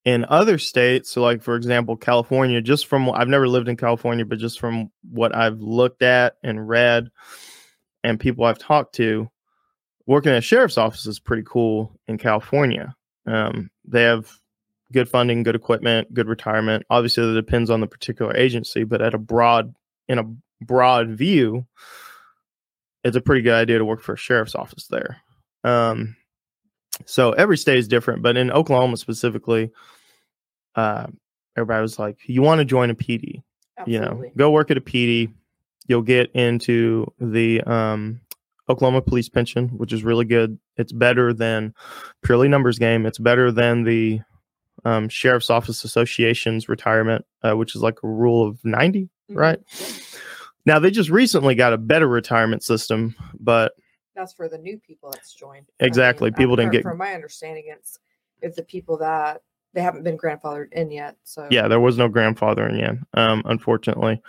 in 0.06 0.26
other 0.30 0.60
states, 0.60 1.10
so 1.10 1.22
like 1.22 1.42
for 1.42 1.56
example, 1.56 1.98
California, 1.98 2.62
just 2.62 2.86
from 2.86 3.10
I've 3.10 3.28
never 3.28 3.48
lived 3.48 3.68
in 3.68 3.76
California, 3.76 4.24
but 4.24 4.38
just 4.38 4.60
from 4.60 4.92
what 5.10 5.36
I've 5.36 5.60
looked 5.60 6.04
at 6.04 6.36
and 6.44 6.68
read, 6.68 7.10
and 8.04 8.20
people 8.20 8.46
I've 8.46 8.60
talked 8.60 8.94
to, 8.96 9.30
working 10.06 10.32
at 10.32 10.38
a 10.38 10.42
sheriff's 10.42 10.78
office 10.78 11.08
is 11.08 11.20
pretty 11.20 11.44
cool 11.44 11.92
in 12.08 12.20
California. 12.20 12.96
Um, 13.26 13.72
they 13.84 14.04
have 14.04 14.32
good 14.94 15.10
funding, 15.10 15.42
good 15.42 15.56
equipment, 15.56 16.14
good 16.14 16.28
retirement. 16.28 16.86
Obviously, 16.92 17.26
that 17.26 17.34
depends 17.34 17.72
on 17.72 17.82
the 17.82 17.88
particular 17.88 18.36
agency, 18.38 18.84
but 18.84 19.02
at 19.02 19.16
a 19.16 19.18
broad 19.18 19.74
in 20.08 20.20
a 20.20 20.64
broad 20.64 21.10
view, 21.10 21.66
it's 23.06 23.16
a 23.16 23.22
pretty 23.22 23.42
good 23.42 23.54
idea 23.54 23.78
to 23.78 23.86
work 23.86 24.02
for 24.02 24.14
a 24.14 24.18
sheriff's 24.18 24.56
office 24.56 24.88
there. 24.88 25.22
Um, 25.64 26.18
so 27.06 27.32
every 27.32 27.58
state 27.58 27.78
is 27.78 27.88
different, 27.88 28.22
but 28.22 28.36
in 28.36 28.52
Oklahoma 28.52 28.98
specifically, 28.98 29.72
uh, 30.76 31.08
everybody 31.56 31.82
was 31.82 31.98
like, 32.00 32.18
"You 32.28 32.42
want 32.42 32.60
to 32.60 32.66
join 32.66 32.90
a 32.90 32.96
PD? 32.96 33.42
You 33.86 34.00
know, 34.00 34.24
go 34.38 34.52
work 34.52 34.72
at 34.72 34.78
a 34.78 34.82
PD. 34.82 35.32
You'll 35.88 36.02
get 36.02 36.32
into 36.34 37.12
the 37.20 37.62
um, 37.62 38.22
Oklahoma 38.70 39.02
Police 39.02 39.30
Pension, 39.30 39.68
which 39.70 39.94
is 39.94 40.04
really 40.04 40.26
good. 40.26 40.58
It's 40.78 40.92
better 40.94 41.34
than 41.34 41.74
purely 42.24 42.48
numbers 42.48 42.80
game. 42.80 43.06
It's 43.06 43.20
better 43.20 43.52
than 43.52 43.84
the 43.84 44.22
um, 44.86 45.10
Sheriff's 45.10 45.50
Office 45.50 45.84
Association's 45.84 46.70
retirement, 46.70 47.26
uh, 47.44 47.56
which 47.58 47.76
is 47.76 47.82
like 47.82 47.98
a 48.04 48.08
rule 48.08 48.48
of 48.48 48.64
90, 48.64 49.10
Mhm. 49.32 49.36
right? 49.36 49.60
Now 50.66 50.80
they 50.80 50.92
just 50.92 51.10
recently 51.10 51.56
got 51.56 51.74
a 51.74 51.78
better 51.78 52.08
retirement 52.08 52.64
system, 52.64 53.16
but 53.40 53.74
That's 54.16 54.34
for 54.34 54.48
the 54.50 54.58
new 54.58 54.78
people 54.80 55.12
that's 55.12 55.34
joined. 55.34 55.68
I 55.82 55.86
Exactly. 55.86 56.30
mean, 56.30 56.36
People 56.36 56.54
uh, 56.54 56.56
didn't 56.58 56.68
from- 56.70 56.74
get- 56.74 56.84
From 56.84 56.98
my 56.98 57.14
understanding, 57.14 57.66
it's 57.68 58.00
it's 58.42 58.56
the 58.58 58.64
people 58.64 58.98
that 58.98 59.42
they 59.74 59.82
haven't 59.82 60.04
been 60.04 60.18
grandfathered 60.18 60.72
in 60.74 60.90
yet. 60.92 61.18
So 61.24 61.48
yeah, 61.52 61.68
there 61.68 61.80
was 61.80 61.98
no 61.98 62.10
grandfathering 62.10 62.80
in, 62.82 63.04
um, 63.14 63.42
unfortunately. 63.46 64.22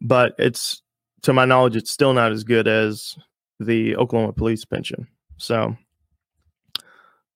But 0.00 0.34
it's 0.38 0.82
to 1.22 1.32
my 1.32 1.44
knowledge, 1.44 1.76
it's 1.76 1.90
still 1.90 2.12
not 2.14 2.32
as 2.32 2.42
good 2.44 2.66
as 2.66 3.16
the 3.60 3.96
Oklahoma 3.96 4.32
police 4.32 4.64
pension. 4.64 5.06
So 5.36 5.76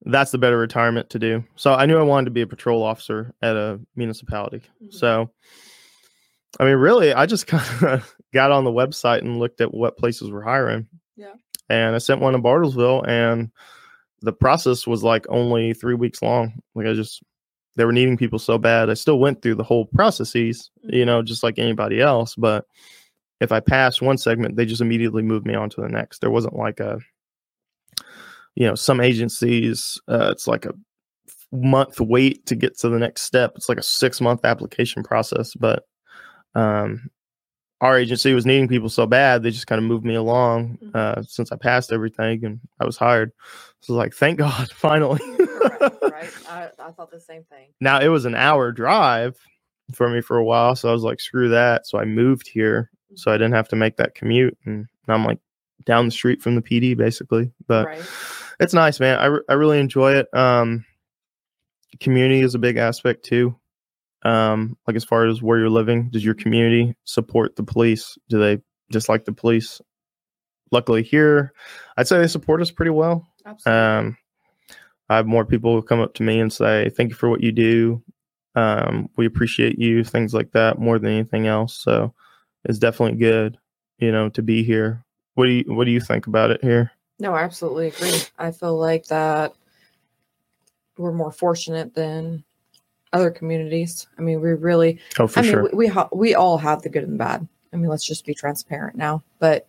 that's 0.02 0.30
the 0.32 0.38
better 0.38 0.58
retirement 0.58 1.10
to 1.10 1.18
do. 1.18 1.44
So 1.56 1.72
I 1.74 1.86
knew 1.86 1.98
I 1.98 2.02
wanted 2.02 2.26
to 2.26 2.30
be 2.32 2.42
a 2.42 2.46
patrol 2.46 2.82
officer 2.82 3.32
at 3.42 3.56
a 3.56 3.80
municipality. 3.94 4.62
Mhm. 4.82 4.92
So 4.94 5.30
I 6.58 6.64
mean, 6.64 6.76
really, 6.76 7.12
I 7.12 7.26
just 7.26 7.46
kind 7.46 7.84
of 7.84 8.14
got 8.32 8.52
on 8.52 8.64
the 8.64 8.70
website 8.70 9.20
and 9.20 9.38
looked 9.38 9.60
at 9.60 9.74
what 9.74 9.98
places 9.98 10.30
were 10.30 10.42
hiring. 10.42 10.86
Yeah. 11.16 11.34
And 11.68 11.94
I 11.94 11.98
sent 11.98 12.20
one 12.20 12.34
to 12.34 12.38
Bartlesville, 12.38 13.06
and 13.06 13.50
the 14.22 14.32
process 14.32 14.86
was 14.86 15.02
like 15.02 15.26
only 15.28 15.74
three 15.74 15.94
weeks 15.94 16.22
long. 16.22 16.60
Like 16.74 16.86
I 16.86 16.94
just, 16.94 17.22
they 17.76 17.84
were 17.84 17.92
needing 17.92 18.16
people 18.16 18.38
so 18.38 18.58
bad. 18.58 18.88
I 18.88 18.94
still 18.94 19.18
went 19.18 19.42
through 19.42 19.56
the 19.56 19.64
whole 19.64 19.86
processes, 19.86 20.70
you 20.84 21.04
know, 21.04 21.22
just 21.22 21.42
like 21.42 21.58
anybody 21.58 22.00
else. 22.00 22.34
But 22.34 22.64
if 23.40 23.52
I 23.52 23.60
passed 23.60 24.00
one 24.00 24.16
segment, 24.16 24.56
they 24.56 24.64
just 24.64 24.80
immediately 24.80 25.22
moved 25.22 25.46
me 25.46 25.54
on 25.54 25.68
to 25.70 25.80
the 25.80 25.88
next. 25.88 26.20
There 26.20 26.30
wasn't 26.30 26.56
like 26.56 26.80
a, 26.80 26.98
you 28.54 28.66
know, 28.66 28.74
some 28.74 29.00
agencies, 29.00 30.00
uh, 30.08 30.30
it's 30.32 30.46
like 30.46 30.64
a 30.64 30.72
month 31.52 32.00
wait 32.00 32.46
to 32.46 32.54
get 32.54 32.78
to 32.78 32.88
the 32.88 32.98
next 32.98 33.22
step. 33.22 33.52
It's 33.56 33.68
like 33.68 33.78
a 33.78 33.82
six 33.82 34.20
month 34.20 34.44
application 34.44 35.02
process. 35.02 35.54
But 35.54 35.84
um, 36.56 37.10
our 37.80 37.98
agency 37.98 38.32
was 38.32 38.46
needing 38.46 38.68
people 38.68 38.88
so 38.88 39.06
bad, 39.06 39.42
they 39.42 39.50
just 39.50 39.66
kind 39.66 39.78
of 39.78 39.84
moved 39.84 40.04
me 40.04 40.14
along 40.14 40.78
Mhm. 40.82 40.94
uh, 40.94 41.22
since 41.22 41.52
I 41.52 41.56
passed 41.56 41.92
everything 41.92 42.44
and 42.44 42.60
I 42.80 42.86
was 42.86 42.96
hired. 42.96 43.32
So 43.82 43.92
like, 43.94 44.14
thank 44.14 44.38
God, 44.44 44.70
finally. 44.72 45.20
right, 45.38 46.02
right. 46.02 46.30
I, 46.48 46.70
I 46.78 46.90
thought 46.92 47.10
the 47.10 47.20
same 47.20 47.44
thing. 47.44 47.66
Now 47.80 48.00
it 48.00 48.08
was 48.08 48.24
an 48.24 48.34
hour 48.34 48.72
drive 48.72 49.38
for 49.92 50.08
me 50.08 50.20
for 50.22 50.36
a 50.38 50.44
while, 50.44 50.74
so 50.74 50.88
I 50.88 50.92
was 50.92 51.02
like, 51.02 51.20
screw 51.20 51.50
that. 51.50 51.86
So 51.86 51.98
I 51.98 52.04
moved 52.06 52.48
here, 52.48 52.90
so 53.14 53.30
I 53.30 53.34
didn't 53.34 53.52
have 53.54 53.68
to 53.68 53.76
make 53.76 53.96
that 53.98 54.14
commute, 54.14 54.56
and 54.64 54.86
now 55.06 55.14
I'm 55.14 55.24
like 55.24 55.38
down 55.84 56.06
the 56.06 56.10
street 56.12 56.40
from 56.42 56.54
the 56.54 56.62
PD 56.62 56.96
basically. 56.96 57.52
But 57.68 57.86
right. 57.86 58.02
it's 58.58 58.72
nice, 58.74 58.98
man. 58.98 59.18
I, 59.18 59.26
re- 59.26 59.44
I 59.50 59.52
really 59.52 59.78
enjoy 59.78 60.14
it. 60.14 60.28
Um, 60.34 60.84
community 62.00 62.40
is 62.40 62.54
a 62.54 62.58
big 62.58 62.78
aspect 62.78 63.24
too. 63.24 63.54
Um, 64.22 64.76
like 64.86 64.96
as 64.96 65.04
far 65.04 65.26
as 65.26 65.42
where 65.42 65.58
you're 65.58 65.70
living, 65.70 66.10
does 66.10 66.24
your 66.24 66.34
community 66.34 66.96
support 67.04 67.56
the 67.56 67.62
police? 67.62 68.18
Do 68.28 68.38
they 68.38 68.60
dislike 68.90 69.24
the 69.24 69.32
police? 69.32 69.80
Luckily 70.72 71.02
here, 71.02 71.52
I'd 71.96 72.08
say 72.08 72.18
they 72.18 72.26
support 72.26 72.60
us 72.60 72.72
pretty 72.72 72.90
well. 72.90 73.26
Absolutely. 73.44 73.80
Um, 73.80 74.16
I 75.08 75.16
have 75.16 75.26
more 75.26 75.44
people 75.44 75.74
who 75.74 75.82
come 75.82 76.00
up 76.00 76.14
to 76.14 76.24
me 76.24 76.40
and 76.40 76.52
say, 76.52 76.88
"Thank 76.90 77.10
you 77.10 77.14
for 77.14 77.28
what 77.28 77.42
you 77.42 77.52
do. 77.52 78.02
Um, 78.56 79.08
we 79.16 79.26
appreciate 79.26 79.78
you." 79.78 80.02
Things 80.02 80.34
like 80.34 80.50
that 80.52 80.80
more 80.80 80.98
than 80.98 81.12
anything 81.12 81.46
else. 81.46 81.76
So 81.76 82.12
it's 82.64 82.80
definitely 82.80 83.18
good, 83.18 83.58
you 83.98 84.10
know, 84.10 84.28
to 84.30 84.42
be 84.42 84.64
here. 84.64 85.04
What 85.34 85.44
do 85.44 85.52
you 85.52 85.64
What 85.72 85.84
do 85.84 85.92
you 85.92 86.00
think 86.00 86.26
about 86.26 86.50
it 86.50 86.62
here? 86.62 86.90
no, 87.20 87.32
I 87.32 87.42
absolutely 87.44 87.86
agree. 87.88 88.18
I 88.38 88.50
feel 88.50 88.76
like 88.76 89.06
that 89.06 89.54
we're 90.98 91.12
more 91.12 91.32
fortunate 91.32 91.94
than 91.94 92.42
other 93.12 93.30
communities. 93.30 94.06
I 94.18 94.22
mean, 94.22 94.40
we 94.40 94.50
really 94.52 94.98
Oh, 95.18 95.26
for 95.26 95.38
I 95.40 95.42
mean, 95.42 95.50
sure. 95.52 95.62
we 95.64 95.70
we, 95.72 95.86
ha- 95.86 96.08
we 96.12 96.34
all 96.34 96.58
have 96.58 96.82
the 96.82 96.88
good 96.88 97.04
and 97.04 97.12
the 97.14 97.18
bad. 97.18 97.46
I 97.72 97.76
mean, 97.76 97.88
let's 97.90 98.06
just 98.06 98.24
be 98.26 98.34
transparent 98.34 98.96
now. 98.96 99.22
But 99.38 99.66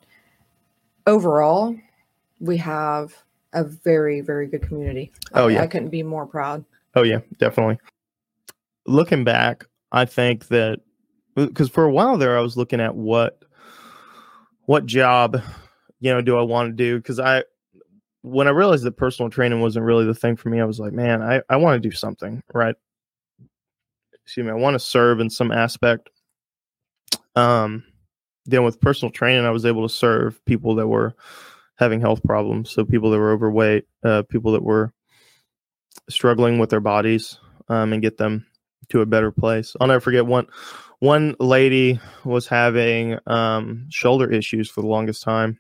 overall, 1.06 1.75
we 2.39 2.58
have 2.58 3.13
a 3.53 3.63
very, 3.63 4.22
very 4.22 4.48
good 4.48 4.62
community. 4.63 5.12
Oh, 5.34 5.48
I- 5.48 5.53
yeah. 5.53 5.62
I 5.62 5.67
couldn't 5.67 5.89
be 5.89 6.03
more 6.03 6.25
proud. 6.25 6.63
Oh 6.96 7.03
yeah, 7.03 7.20
definitely. 7.38 7.77
Looking 8.86 9.24
back, 9.24 9.65
I 9.91 10.06
think 10.06 10.48
that 10.48 10.79
because 11.36 11.70
for 11.70 11.84
a 11.84 11.91
while 11.91 12.17
there, 12.17 12.38
I 12.38 12.41
was 12.41 12.58
looking 12.58 12.82
at 12.82 12.96
what 12.96 13.44
what 14.65 14.86
job, 14.86 15.41
you 16.00 16.12
know, 16.12 16.22
do 16.22 16.38
I 16.38 16.41
want 16.41 16.70
to 16.70 16.74
do? 16.74 16.98
Because 16.98 17.20
I 17.20 17.44
when 18.24 18.48
I 18.48 18.51
realized 18.51 18.84
that 18.84 18.98
personal 18.98 19.29
training 19.29 19.62
wasn't 19.62 19.86
really 19.86 20.06
the 20.06 20.15
thing 20.15 20.36
for 20.36 20.50
me, 20.50 20.60
I 20.60 20.65
was 20.65 20.79
like, 20.79 20.94
man, 20.94 21.22
I 21.22 21.41
I 21.50 21.58
want 21.58 21.82
to 21.82 21.89
do 21.89 21.94
something, 21.96 22.41
right? 22.53 22.75
Excuse 24.28 24.46
me, 24.46 24.52
I 24.52 24.56
want 24.56 24.74
to 24.76 24.80
serve 24.80 25.22
in 25.22 25.30
some 25.30 25.54
aspect. 25.54 26.10
Um, 27.38 27.86
then 28.46 28.66
with 28.66 28.82
personal 28.82 29.10
training, 29.10 29.46
I 29.46 29.52
was 29.52 29.66
able 29.66 29.88
to 29.88 29.94
serve 29.94 30.44
people 30.44 30.76
that 30.76 30.88
were 30.90 31.16
having 31.78 32.02
health 32.02 32.22
problems, 32.24 32.70
so 32.70 32.84
people 32.84 33.10
that 33.12 33.20
were 33.20 33.32
overweight, 33.32 33.86
uh, 34.04 34.24
people 34.24 34.52
that 34.52 34.64
were 34.64 34.92
struggling 36.10 36.60
with 36.60 36.70
their 36.70 36.82
bodies 36.82 37.40
um, 37.70 37.94
and 37.94 38.02
get 38.02 38.18
them 38.18 38.46
to 38.90 39.00
a 39.00 39.06
better 39.06 39.32
place. 39.32 39.78
I'll 39.80 39.88
never 39.88 40.02
forget 40.02 40.26
one 40.26 40.48
one 41.00 41.38
lady 41.40 41.98
was 42.26 42.48
having 42.48 43.18
um, 43.28 43.86
shoulder 43.90 44.30
issues 44.30 44.70
for 44.70 44.82
the 44.82 44.88
longest 44.88 45.24
time, 45.24 45.58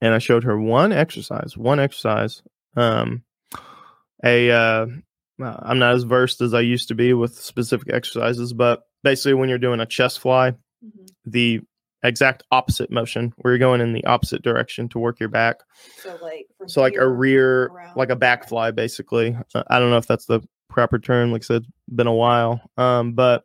and 0.00 0.14
I 0.14 0.18
showed 0.18 0.44
her 0.44 0.60
one 0.60 0.92
exercise, 0.92 1.56
one 1.56 1.80
exercise. 1.80 2.40
Um, 2.76 3.24
a 4.24 4.48
uh, 4.52 4.86
I'm 5.42 5.78
not 5.78 5.94
as 5.94 6.04
versed 6.04 6.40
as 6.40 6.54
I 6.54 6.60
used 6.60 6.88
to 6.88 6.94
be 6.94 7.12
with 7.14 7.38
specific 7.38 7.92
exercises, 7.92 8.52
but 8.52 8.82
basically, 9.02 9.34
when 9.34 9.48
you're 9.48 9.58
doing 9.58 9.80
a 9.80 9.86
chest 9.86 10.20
fly, 10.20 10.54
the 11.24 11.60
exact 12.02 12.42
opposite 12.50 12.90
motion 12.90 13.32
where 13.38 13.52
you're 13.52 13.58
going 13.58 13.80
in 13.80 13.92
the 13.92 14.04
opposite 14.04 14.42
direction 14.42 14.88
to 14.88 14.98
work 14.98 15.20
your 15.20 15.28
back. 15.28 15.60
So 15.98 16.18
like, 16.20 16.46
so 16.66 16.80
like 16.80 16.96
a 16.96 17.08
rear 17.08 17.66
around 17.66 17.96
like 17.96 18.10
a 18.10 18.16
back 18.16 18.48
fly 18.48 18.70
basically. 18.70 19.36
Uh, 19.54 19.62
i 19.68 19.78
don't 19.78 19.90
know 19.90 19.98
if 19.98 20.06
that's 20.06 20.26
the 20.26 20.40
proper 20.68 20.98
term 20.98 21.30
like 21.30 21.42
i 21.42 21.44
said 21.44 21.62
it's 21.62 21.96
been 21.96 22.06
a 22.06 22.14
while. 22.14 22.60
Um 22.76 23.12
but 23.12 23.44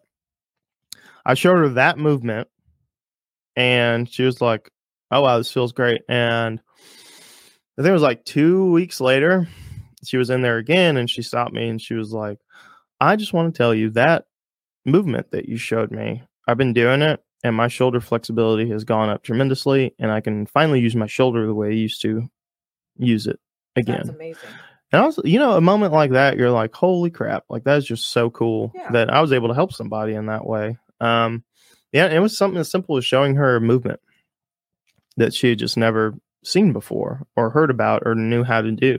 i 1.26 1.34
showed 1.34 1.58
her 1.58 1.70
that 1.70 2.00
movement 2.00 2.48
and 3.56 4.10
she 4.10 4.24
was 4.24 4.42
like 4.42 4.72
oh 5.12 5.22
wow 5.22 5.38
this 5.38 5.52
feels 5.52 5.74
great. 5.74 6.02
And 6.10 6.60
i 7.78 7.82
think 7.82 7.90
it 7.90 7.94
was 7.94 8.02
like 8.02 8.26
two 8.26 8.72
weeks 8.72 9.00
later 9.00 9.48
she 10.08 10.18
was 10.18 10.30
in 10.30 10.42
there 10.42 10.58
again 10.58 10.98
and 10.98 11.10
she 11.10 11.22
stopped 11.22 11.54
me 11.54 11.68
and 11.70 11.82
she 11.82 11.94
was 11.94 12.12
like 12.14 12.40
i 13.02 13.16
just 13.16 13.34
want 13.34 13.54
to 13.54 13.58
tell 13.58 13.74
you 13.74 13.90
that 13.92 14.26
movement 14.86 15.30
that 15.32 15.48
you 15.50 15.58
showed 15.58 15.92
me 15.92 16.24
i've 16.48 16.58
been 16.58 16.74
doing 16.74 17.02
it 17.02 17.24
and 17.44 17.56
my 17.56 17.68
shoulder 17.68 18.00
flexibility 18.02 18.70
has 18.70 18.84
gone 18.84 19.10
up 19.10 19.22
tremendously 19.24 19.94
and 20.00 20.12
i 20.12 20.20
can 20.22 20.46
finally 20.46 20.80
use 20.80 20.96
my 20.96 21.08
shoulder 21.08 21.46
the 21.46 21.54
way 21.54 21.68
i 21.68 21.72
used 21.72 22.02
to 22.02 22.28
use 22.98 23.28
it 23.28 23.40
again 23.76 23.98
That's 23.98 24.10
amazing. 24.10 24.50
and 24.92 25.02
also, 25.04 25.22
you 25.24 25.38
know, 25.38 25.52
a 25.52 25.62
moment 25.62 25.94
like 25.94 26.12
that, 26.12 26.38
you're 26.38 26.50
like, 26.50 26.74
holy 26.74 27.12
crap, 27.12 27.44
like 27.50 27.66
that 27.66 27.78
is 27.78 27.86
just 27.86 28.10
so 28.10 28.30
cool 28.32 28.72
Yeah. 28.74 28.90
that 28.92 29.14
I 29.14 29.22
was 29.22 29.32
able 29.34 29.50
to 29.50 29.54
help 29.54 29.72
somebody 29.74 30.14
in 30.14 30.28
that 30.28 30.46
way. 30.48 30.78
Um, 31.02 31.44
yeah, 31.92 32.08
it 32.08 32.20
was 32.20 32.36
something 32.38 32.60
as 32.60 32.72
simple 32.72 32.98
as 32.98 33.06
showing 33.06 33.36
her 33.36 33.58
a 33.58 33.62
movement 33.62 34.00
that 35.18 35.34
she 35.34 35.50
had 35.50 35.60
just 35.60 35.78
never 35.78 36.16
seen 36.44 36.72
before 36.74 37.22
or 37.36 37.50
heard 37.52 37.70
about 37.70 38.04
or 38.06 38.16
knew 38.16 38.44
how 38.44 38.62
to 38.62 38.72
do. 38.72 38.98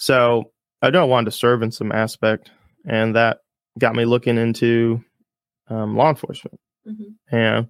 So 0.00 0.50
I 0.80 0.88
know 0.88 1.02
I 1.02 1.04
wanted 1.04 1.26
to 1.26 1.36
serve 1.36 1.62
in 1.62 1.70
some 1.70 1.92
aspect, 1.92 2.50
and 2.86 3.14
that 3.16 3.40
got 3.78 3.94
me 3.94 4.06
looking 4.06 4.38
into 4.38 5.04
um, 5.68 5.94
law 5.94 6.08
enforcement. 6.08 6.58
Mhm. 6.88 7.14
And 7.30 7.68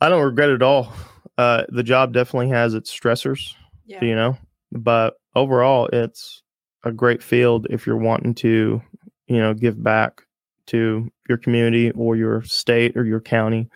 I 0.00 0.08
don't 0.08 0.24
regret 0.24 0.50
it 0.50 0.54
at 0.56 0.62
all. 0.62 0.92
Uh, 1.38 1.62
the 1.68 1.84
job 1.84 2.12
definitely 2.12 2.48
has 2.48 2.74
its 2.74 2.92
stressors, 2.92 3.54
Yeah. 3.86 4.04
you 4.04 4.16
know, 4.16 4.36
but 4.72 5.14
overall, 5.36 5.88
it's 5.92 6.42
a 6.82 6.90
great 6.90 7.22
field 7.22 7.68
if 7.70 7.86
you're 7.86 7.96
wanting 7.96 8.34
to, 8.34 8.82
you 9.28 9.36
know, 9.38 9.54
give 9.54 9.80
back 9.82 10.22
to 10.66 11.08
your 11.28 11.38
community 11.38 11.92
or 11.92 12.16
your 12.16 12.42
state 12.42 12.96
or 12.96 13.04
your 13.04 13.20
county, 13.20 13.68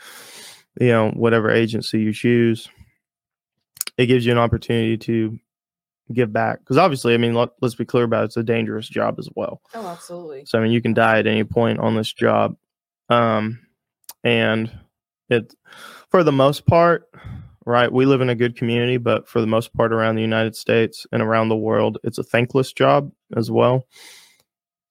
you 0.81 0.89
know, 0.89 1.11
whatever 1.11 1.50
agency 1.50 2.00
you 2.00 2.12
choose. 2.12 2.69
It 3.97 4.07
gives 4.07 4.27
you 4.27 4.33
an 4.33 4.39
opportunity 4.39 4.97
to 4.99 5.39
give 6.12 6.33
back 6.33 6.61
because 6.61 6.76
obviously, 6.76 7.14
I 7.14 7.17
mean, 7.17 7.35
let, 7.35 7.50
let's 7.61 7.75
be 7.75 7.85
clear 7.85 8.05
about 8.05 8.23
it, 8.23 8.26
it's 8.26 8.37
a 8.37 8.43
dangerous 8.43 8.88
job 8.88 9.17
as 9.19 9.29
well. 9.37 9.61
Oh, 9.75 9.87
absolutely. 9.87 10.45
So 10.47 10.59
I 10.59 10.62
mean, 10.62 10.73
you 10.73 10.83
can 10.83 10.95
die 10.95 11.19
at 11.19 11.26
any 11.26 11.45
point 11.45 11.79
on 11.79 11.95
this 11.95 12.12
job, 12.12 12.57
um, 13.09 13.61
and 14.25 14.71
it, 15.29 15.55
for 16.11 16.25
the 16.25 16.33
most 16.33 16.67
part, 16.67 17.09
right? 17.64 17.93
We 17.93 18.07
live 18.07 18.21
in 18.21 18.31
a 18.31 18.35
good 18.35 18.57
community, 18.57 18.97
but 18.97 19.29
for 19.29 19.40
the 19.40 19.47
most 19.47 19.73
part, 19.75 19.93
around 19.93 20.17
the 20.17 20.23
United 20.23 20.57
States 20.57 21.07
and 21.12 21.23
around 21.23 21.49
the 21.49 21.57
world, 21.57 21.99
it's 22.02 22.19
a 22.19 22.25
thankless 22.25 22.73
job 22.73 23.12
as 23.37 23.50
well. 23.50 23.87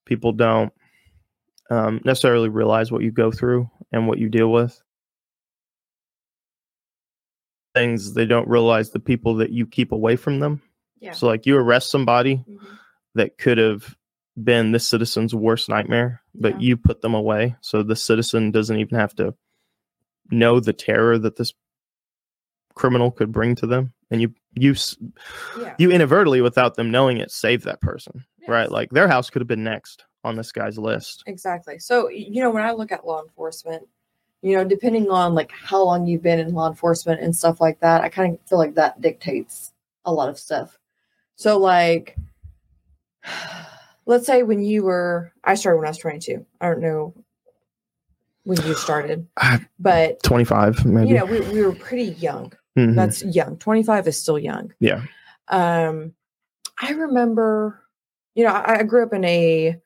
People 0.06 0.32
don't 0.32 0.72
um, 1.70 2.02
necessarily 2.06 2.50
realize 2.50 2.92
what 2.92 3.04
you 3.04 3.12
go 3.12 3.32
through 3.32 3.70
and 3.92 4.08
what 4.08 4.18
you 4.18 4.30
deal 4.30 4.52
with. 4.52 4.82
Things 7.76 8.14
they 8.14 8.26
don't 8.26 8.48
realize 8.48 8.90
the 8.90 9.00
people 9.00 9.36
that 9.36 9.52
you 9.52 9.68
keep 9.68 9.92
away 9.92 10.16
from 10.16 10.40
them. 10.40 10.62
Yeah. 11.00 11.12
So, 11.14 11.28
like, 11.28 11.46
you 11.46 11.56
arrest 11.58 11.92
somebody 11.92 12.38
Mhm. 12.48 12.60
that 13.16 13.38
could 13.38 13.58
have 13.58 13.96
been 14.42 14.72
this 14.72 14.88
citizen's 14.88 15.34
worst 15.36 15.68
nightmare, 15.70 16.22
but 16.36 16.54
Yeah. 16.56 16.68
you 16.68 16.78
put 16.78 17.02
them 17.02 17.14
away. 17.14 17.56
So 17.62 17.84
the 17.84 17.96
citizen 17.96 18.52
doesn't 18.52 18.78
even 18.78 18.98
have 18.98 19.14
to 19.16 19.36
know 20.32 20.60
the 20.60 20.74
terror 20.74 21.18
that 21.18 21.36
this 21.36 21.54
criminal 22.76 23.12
could 23.12 23.32
bring 23.32 23.56
to 23.56 23.68
them. 23.68 23.94
And 24.12 24.22
you, 24.22 24.34
you, 24.56 24.76
Yeah. 25.60 25.76
you 25.78 25.92
inadvertently, 25.92 26.42
without 26.42 26.76
them 26.76 26.90
knowing 26.92 27.18
it, 27.18 27.32
save 27.32 27.64
that 27.64 27.82
person, 27.82 28.24
right? 28.48 28.72
Like 28.72 28.90
their 28.92 29.08
house 29.08 29.30
could 29.30 29.42
have 29.42 29.48
been 29.48 29.64
next 29.64 30.06
on 30.24 30.36
this 30.36 30.52
guy's 30.52 30.78
list. 30.78 31.24
Exactly. 31.28 31.80
So, 31.80 32.10
you 32.10 32.42
know, 32.42 32.50
when 32.50 32.64
I 32.64 32.72
look 32.72 32.92
at 32.92 33.06
law 33.06 33.22
enforcement, 33.22 33.88
you 34.42 34.56
know, 34.56 34.64
depending 34.64 35.10
on 35.10 35.34
like 35.36 35.52
how 35.52 35.84
long 35.84 36.08
you've 36.08 36.24
been 36.24 36.40
in 36.40 36.54
law 36.54 36.68
enforcement 36.70 37.22
and 37.22 37.36
stuff 37.36 37.60
like 37.60 37.80
that, 37.82 38.02
I 38.02 38.10
kind 38.10 38.36
of 38.36 38.42
feel 38.48 38.58
like 38.58 38.76
that 38.76 39.02
dictates 39.02 39.74
a 40.06 40.14
lot 40.14 40.30
of 40.30 40.40
stuff. 40.40 40.79
So, 41.40 41.58
like, 41.58 42.18
let's 44.06 44.26
say 44.28 44.44
when 44.44 44.62
you 44.62 44.84
were, 44.84 45.32
I 45.42 45.56
started 45.56 45.78
when 45.78 45.88
I 45.88 45.92
was 45.92 45.98
22. 45.98 46.46
I 46.60 46.68
don't 46.68 46.82
know 46.82 47.14
when 48.44 48.62
you 48.68 48.76
started, 48.76 49.26
but 49.80 50.22
25, 50.24 50.86
maybe. 50.86 51.08
you 51.08 51.16
know, 51.16 51.24
we, 51.24 51.40
we 51.40 51.62
were 51.62 51.72
pretty 51.72 52.12
young. 52.20 52.52
Mhm. 52.78 52.96
That's 52.96 53.24
young. 53.24 53.58
25 53.58 54.10
is 54.10 54.22
still 54.22 54.38
young. 54.38 54.74
yeah. 54.82 55.04
Um, 55.48 56.12
I 56.82 56.92
remember, 56.92 57.82
you 58.36 58.44
know, 58.44 58.52
I, 58.52 58.80
I 58.80 58.84
grew 58.84 59.04
up 59.04 59.14
in 59.14 59.24
a 59.24 59.78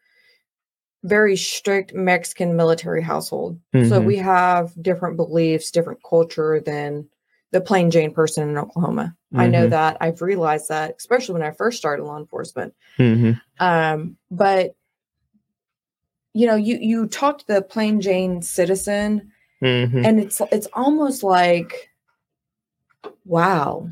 very 1.04 1.38
strict 1.38 1.94
Mexican 1.94 2.56
military 2.56 3.04
household. 3.04 3.60
So 3.76 4.02
Mhm. 4.02 4.06
we 4.06 4.16
have 4.18 4.74
different 4.82 5.18
beliefs, 5.18 5.70
different 5.70 6.00
culture 6.04 6.60
than 6.66 7.08
the 7.54 7.62
plain 7.62 7.90
Jane 7.92 8.14
person 8.14 8.50
in 8.50 8.58
Oklahoma. 8.58 9.16
I 9.36 9.48
know 9.48 9.68
Mhm. 9.68 9.70
that. 9.72 9.98
I've 10.02 10.22
realized 10.22 10.68
that, 10.70 10.96
especially 10.98 11.34
when 11.34 11.44
I 11.44 11.52
first 11.52 11.78
started 11.78 12.04
law 12.04 12.18
enforcement. 12.18 12.74
Mhm. 13.00 13.40
Um, 13.60 14.18
but 14.30 14.76
you 16.34 16.48
know, 16.48 16.56
you 16.56 16.78
you 16.82 17.08
talk 17.08 17.38
to 17.40 17.48
the 17.48 17.62
plain 17.62 18.02
Jane 18.02 18.42
citizen, 18.42 19.32
Mhm. 19.62 20.06
and 20.06 20.20
it's 20.20 20.42
it's 20.52 20.68
almost 20.74 21.24
like 21.24 21.90
wow 23.26 23.90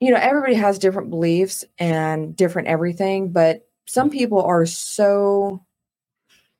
you 0.00 0.10
know 0.10 0.18
everybody 0.20 0.54
has 0.54 0.78
different 0.78 1.10
beliefs 1.10 1.64
and 1.78 2.34
different 2.36 2.68
everything 2.68 3.30
but 3.32 3.66
some 3.86 4.08
people 4.10 4.40
are 4.42 4.64
so 4.66 5.62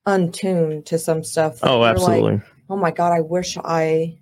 untuned 0.07 0.87
to 0.87 0.99
some 0.99 1.23
stuff 1.25 1.59
Oh, 1.63 1.85
absolutely. 1.85 2.33
like 2.37 2.43
oh 2.71 2.77
my 2.77 2.91
god 2.91 3.13
i 3.13 3.21
wish 3.21 3.57
i 3.65 4.19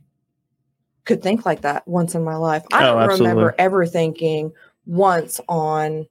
could 1.07 1.23
think 1.23 1.47
like 1.47 1.63
that 1.63 1.87
once 1.89 2.15
in 2.15 2.23
my 2.23 2.37
life 2.37 2.65
i 2.73 2.87
Oh, 2.87 2.99
don't 2.99 3.09
remember 3.19 3.55
ever 3.59 3.87
thinking 3.87 4.53
once 4.85 5.41
on 5.49 6.07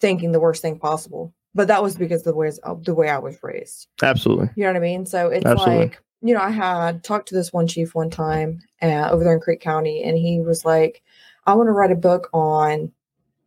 thinking 0.00 0.32
the 0.32 0.40
worst 0.40 0.60
thing 0.60 0.78
possible 0.78 1.32
but 1.54 1.68
that 1.68 1.82
was 1.82 1.96
because 1.96 2.24
the 2.24 2.34
way 2.34 2.50
the 2.82 2.94
way 2.94 3.08
i 3.08 3.18
was 3.18 3.38
raised 3.42 3.88
absolutely. 4.02 4.50
you 4.56 4.64
know 4.64 4.70
what 4.70 4.76
I 4.76 4.80
mean? 4.80 5.06
So 5.06 5.28
it's 5.28 5.46
Absolutely. 5.46 5.76
like, 5.78 6.02
you 6.20 6.34
know, 6.34 6.40
I 6.40 6.50
had 6.50 7.04
talked 7.04 7.28
to 7.28 7.34
this 7.34 7.52
one 7.52 7.66
chief 7.66 7.94
one 7.94 8.10
time 8.10 8.60
uh, 8.82 9.08
over 9.10 9.22
there 9.22 9.34
in 9.34 9.40
Creek 9.40 9.60
County, 9.60 10.02
and 10.02 10.16
he 10.18 10.40
was 10.40 10.64
like, 10.64 11.02
I 11.46 11.54
want 11.54 11.68
to 11.68 11.72
write 11.72 11.92
a 11.92 11.96
book 11.96 12.28
on 12.32 12.92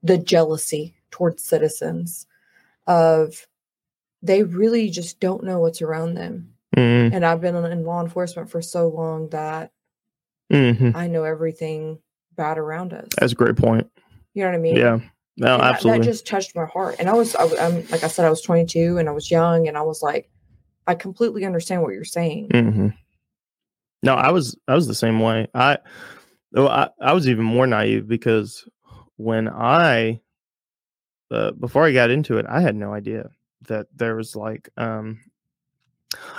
the 0.04 0.18
jealousy 0.18 0.96
towards 1.12 1.44
citizens 1.44 2.28
of 2.86 3.48
they 4.22 4.44
really 4.44 4.90
just 4.90 5.20
don't 5.20 5.44
know 5.44 5.60
what's 5.60 5.82
around 5.82 6.14
them. 6.14 6.54
Mhm. 6.78 7.12
And 7.14 7.26
I've 7.26 7.42
been 7.42 7.56
in 7.56 7.84
law 7.84 8.02
enforcement 8.02 8.50
for 8.50 8.62
so 8.62 8.88
long 8.88 9.30
that 9.30 9.72
Mhm. 10.52 10.96
I 10.96 11.08
know 11.08 11.24
everything 11.24 12.00
bad 12.36 12.58
around 12.58 12.94
us. 12.94 13.10
That's 13.18 13.34
a 13.34 13.36
great 13.36 13.58
point. 13.58 13.90
you 14.34 14.44
know 14.44 14.50
what 14.50 14.56
I 14.56 14.60
mean? 14.60 14.76
Yeah. 14.76 15.00
No, 15.38 15.54
And 15.56 15.62
that- 15.64 15.74
absolutely. 15.76 16.06
That, 16.06 16.12
just 16.12 16.28
touched 16.28 16.56
my 16.56 16.66
heart. 16.66 16.96
And 17.00 17.10
I 17.10 17.14
was, 17.14 17.36
I, 17.36 17.46
I'm, 17.58 17.88
like 17.90 18.04
I 18.04 18.08
said, 18.08 18.26
I 18.26 18.30
was 18.30 18.42
22 18.44 18.98
and 19.00 19.10
I 19.10 19.12
was 19.12 19.32
young, 19.32 19.68
and 19.68 19.76
I 19.78 19.82
was 19.82 20.04
like, 20.04 20.30
I 20.86 20.94
completely 20.96 21.44
understand 21.46 21.82
what 21.82 21.94
you're 21.94 22.04
saying. 22.06 22.50
hmm 22.52 22.90
No, 24.04 24.14
I 24.14 24.30
was 24.32 24.56
I 24.68 24.76
was 24.76 24.86
the 24.88 24.94
same 24.96 25.20
way. 25.20 25.48
I, 25.56 25.80
well, 26.52 26.70
I 26.70 26.90
I 27.02 27.14
was 27.14 27.28
even 27.28 27.44
more 27.46 27.66
naive 27.68 28.08
because 28.08 28.68
when 29.16 29.48
I, 29.50 30.22
uh, 31.32 31.52
before 31.52 31.86
I 31.86 31.92
got 31.94 32.12
into 32.12 32.38
it, 32.38 32.46
I 32.48 32.62
had 32.62 32.76
no 32.76 32.94
idea 32.94 33.30
that 33.68 33.88
there 33.96 34.16
was 34.16 34.36
like, 34.36 34.70
um, 34.78 35.20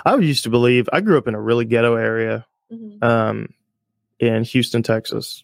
I 0.05 0.15
used 0.17 0.43
to 0.43 0.49
believe 0.49 0.89
I 0.91 1.01
grew 1.01 1.17
up 1.17 1.27
in 1.27 1.35
a 1.35 1.41
really 1.41 1.65
ghetto 1.65 1.95
area, 1.95 2.45
Mhm. 2.71 3.03
um, 3.03 3.49
in 4.19 4.43
Houston, 4.43 4.83
Texas, 4.83 5.43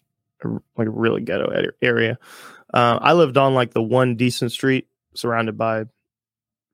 like 0.76 0.86
a 0.88 0.90
really 0.90 1.20
ghetto 1.22 1.72
area. 1.80 2.18
Uh, 2.74 2.98
I 3.00 3.12
lived 3.14 3.36
on 3.36 3.54
like 3.54 3.72
the 3.72 3.82
one 3.82 4.16
decent 4.16 4.52
street 4.52 4.88
surrounded 5.14 5.56
by 5.56 5.84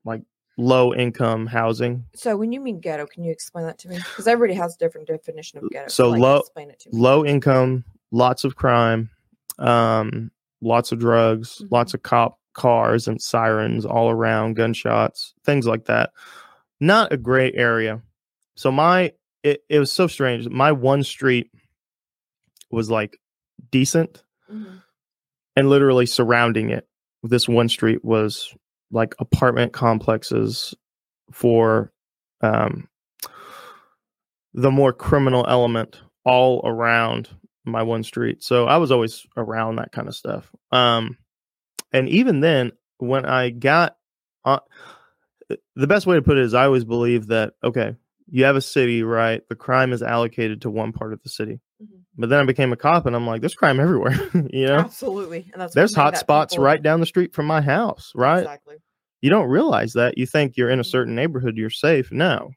like 0.04 0.22
low 0.58 0.92
income 0.94 1.46
housing. 1.46 2.04
So 2.14 2.36
when 2.36 2.52
you 2.52 2.60
mean 2.60 2.80
ghetto, 2.80 3.06
can 3.06 3.22
you 3.24 3.30
explain 3.30 3.66
that 3.66 3.78
to 3.80 3.88
me? 3.88 3.96
Because 3.98 4.26
everybody 4.26 4.54
has 4.58 4.74
a 4.74 4.78
different 4.78 5.06
definition 5.06 5.58
of 5.58 5.70
ghetto. 5.70 5.88
So 5.88 6.08
like, 6.10 6.20
low- 6.20 6.38
explain 6.38 6.70
it 6.70 6.80
to 6.80 6.90
me. 6.90 6.98
low 6.98 7.24
income, 7.24 7.84
lots 8.10 8.44
of 8.44 8.56
crime, 8.56 9.10
um, 9.58 10.30
lots 10.60 10.90
of 10.92 10.98
drugs, 10.98 11.62
lots 11.70 11.94
of 11.94 12.02
cop 12.02 12.38
cars 12.54 13.06
and 13.08 13.20
sirens 13.22 13.86
all 13.86 14.10
around, 14.10 14.54
gunshots, 14.54 15.34
things 15.44 15.66
like 15.66 15.84
that. 15.86 16.12
Not 16.83 17.12
a 17.12 17.16
great 17.16 17.55
area. 17.57 18.03
So 18.57 18.73
my 18.73 19.12
it, 19.45 19.62
it 19.68 19.79
was 19.79 19.92
so 19.92 20.07
strange. 20.09 20.49
My 20.49 20.73
one 20.73 21.03
street 21.05 21.51
was 22.71 22.90
like 22.90 23.18
decent 23.71 24.23
Mhm. 24.51 24.83
and 25.57 25.71
literally 25.71 26.07
surrounding 26.07 26.71
it 26.71 26.87
this 27.23 27.49
one 27.49 27.68
street 27.68 28.05
was 28.05 28.53
like 28.90 29.14
apartment 29.21 29.73
complexes 29.73 30.75
for 31.31 31.92
um 32.42 32.88
the 34.55 34.71
more 34.71 34.92
criminal 34.92 35.47
element 35.49 36.01
all 36.25 36.61
around 36.64 37.29
my 37.64 37.83
one 37.83 38.03
street 38.03 38.42
so 38.42 38.66
i 38.66 38.77
was 38.77 38.90
always 38.90 39.25
around 39.37 39.77
that 39.77 39.92
kind 39.92 40.09
of 40.09 40.14
stuff 40.16 40.51
um 40.73 41.16
and 41.92 42.09
even 42.09 42.40
then 42.40 42.73
when 42.99 43.25
i 43.25 43.49
got 43.51 43.97
on 44.45 44.59
the 45.76 45.86
best 45.86 46.06
way 46.06 46.16
to 46.16 46.22
put 46.22 46.38
it 46.38 46.44
is 46.44 46.54
i 46.54 46.64
always 46.64 46.84
believe 46.84 47.26
that 47.28 47.54
okay 47.62 47.94
you 48.30 48.44
have 48.44 48.56
a 48.56 48.60
city 48.60 49.02
right 49.02 49.42
the 49.48 49.54
crime 49.56 49.92
is 49.92 50.02
allocated 50.02 50.62
to 50.62 50.70
one 50.70 50.92
part 50.92 51.12
of 51.12 51.22
the 51.22 51.28
city 51.28 51.60
Mhm. 51.82 52.02
but 52.16 52.28
then 52.28 52.40
i 52.40 52.44
became 52.44 52.72
a 52.72 52.76
cop 52.76 53.06
and 53.06 53.16
i'm 53.16 53.26
like 53.26 53.40
there's 53.40 53.54
crime 53.54 53.80
everywhere 53.80 54.14
you 54.50 54.66
know 54.66 54.78
Absolutely. 54.78 55.48
And 55.52 55.60
that's 55.62 55.74
there's 55.74 55.94
hot 55.94 56.16
spots 56.16 56.54
people- 56.54 56.64
right 56.64 56.82
down 56.82 57.00
the 57.00 57.06
street 57.06 57.34
from 57.34 57.46
my 57.46 57.60
house, 57.60 58.12
right? 58.14 58.40
Exactly. 58.40 58.76
You 59.20 59.30
don't 59.30 59.48
realize 59.48 59.92
that. 59.92 60.18
You 60.18 60.26
think 60.26 60.56
you're 60.56 60.70
in 60.70 60.80
a 60.80 60.82
Mhm. 60.82 60.86
certain 60.90 61.14
neighborhood, 61.14 61.56
you're 61.56 61.70
safe. 61.70 62.10
No, 62.12 62.50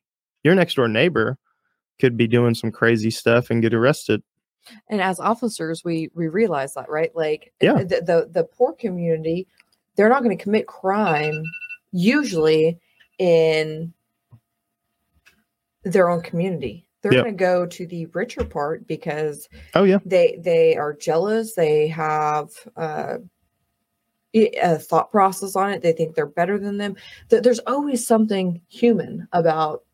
your 0.44 0.56
next 0.56 0.76
door 0.76 0.88
neighbor 0.88 1.38
could 2.00 2.18
be 2.18 2.28
doing 2.28 2.56
some 2.56 2.72
crazy 2.72 3.12
stuff 3.12 3.50
and 3.52 3.62
get 3.62 3.74
arrested. 3.74 4.22
And 4.90 5.00
as 5.02 5.20
officers, 5.20 5.84
we 5.86 6.10
we 6.16 6.28
realize 6.28 6.74
that, 6.74 6.90
right? 6.90 7.16
Like 7.16 7.54
Yeah. 7.62 7.84
the 7.84 8.02
the, 8.02 8.30
the 8.32 8.44
poor 8.44 8.74
community, 8.74 9.48
they're 9.96 10.10
not 10.10 10.24
going 10.24 10.36
to 10.38 10.44
commit 10.44 10.66
crime 10.68 11.44
usually 11.92 12.80
in 13.20 13.94
their 15.84 16.10
own 16.10 16.22
community. 16.22 16.88
They're 17.02 17.14
Yep. 17.14 17.24
going 17.24 17.38
to 17.38 17.44
go 17.44 17.66
to 17.68 17.86
the 17.86 18.08
richer 18.08 18.44
part 18.44 18.88
because 18.88 19.48
Oh 19.76 19.84
yeah, 19.84 20.00
they 20.06 20.40
they 20.42 20.76
are 20.76 20.94
jealous 20.94 21.54
they 21.54 21.88
have 21.90 22.50
uh 22.76 23.18
a 24.36 24.78
thought 24.78 25.12
process 25.12 25.56
on 25.56 25.72
it 25.72 25.82
they 25.82 25.94
think 25.94 26.14
they're 26.14 26.26
better 26.26 26.60
than 26.60 26.78
them 26.78 26.96
there's 27.30 27.60
always 27.60 28.06
something 28.06 28.60
human 28.68 29.26
about 29.32 29.86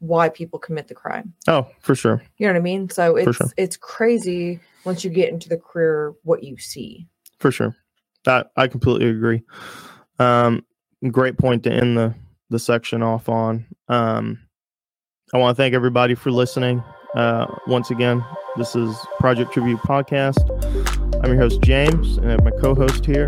why 0.00 0.28
people 0.28 0.58
commit 0.58 0.88
the 0.88 0.94
crime. 0.94 1.32
Oh, 1.48 1.66
for 1.80 1.94
sure. 1.94 2.22
You 2.38 2.46
know 2.46 2.52
what 2.52 2.58
I 2.58 2.62
mean? 2.62 2.88
So 2.88 3.16
it's 3.16 3.36
sure. 3.36 3.48
it's 3.56 3.76
crazy 3.76 4.60
once 4.84 5.04
you 5.04 5.10
get 5.10 5.30
into 5.30 5.48
the 5.48 5.56
career 5.56 6.14
what 6.22 6.42
you 6.44 6.56
see. 6.56 7.06
For 7.38 7.50
sure. 7.50 7.76
I, 8.26 8.44
I 8.56 8.68
completely 8.68 9.08
agree. 9.08 9.42
Um, 10.18 10.64
great 11.10 11.38
point 11.38 11.62
to 11.64 11.72
end 11.72 11.96
the, 11.96 12.14
the 12.50 12.58
section 12.58 13.02
off 13.02 13.28
on. 13.28 13.66
Um, 13.88 14.38
I 15.32 15.38
want 15.38 15.56
to 15.56 15.62
thank 15.62 15.74
everybody 15.74 16.14
for 16.14 16.30
listening. 16.30 16.82
Uh, 17.14 17.46
once 17.66 17.90
again, 17.90 18.24
this 18.56 18.74
is 18.74 18.96
Project 19.18 19.52
Tribute 19.52 19.80
Podcast. 19.80 20.38
I'm 21.22 21.30
your 21.32 21.40
host, 21.40 21.60
James, 21.62 22.16
and 22.18 22.28
I 22.28 22.30
have 22.32 22.44
my 22.44 22.50
co 22.50 22.74
host 22.74 23.04
here. 23.04 23.26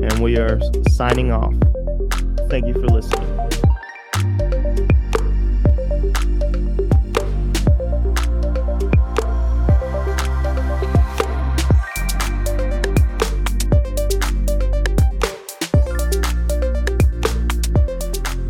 And 0.00 0.20
we 0.20 0.38
are 0.38 0.60
signing 0.90 1.32
off. 1.32 1.54
Thank 2.48 2.66
you 2.66 2.74
for 2.74 2.86
listening. 2.86 3.37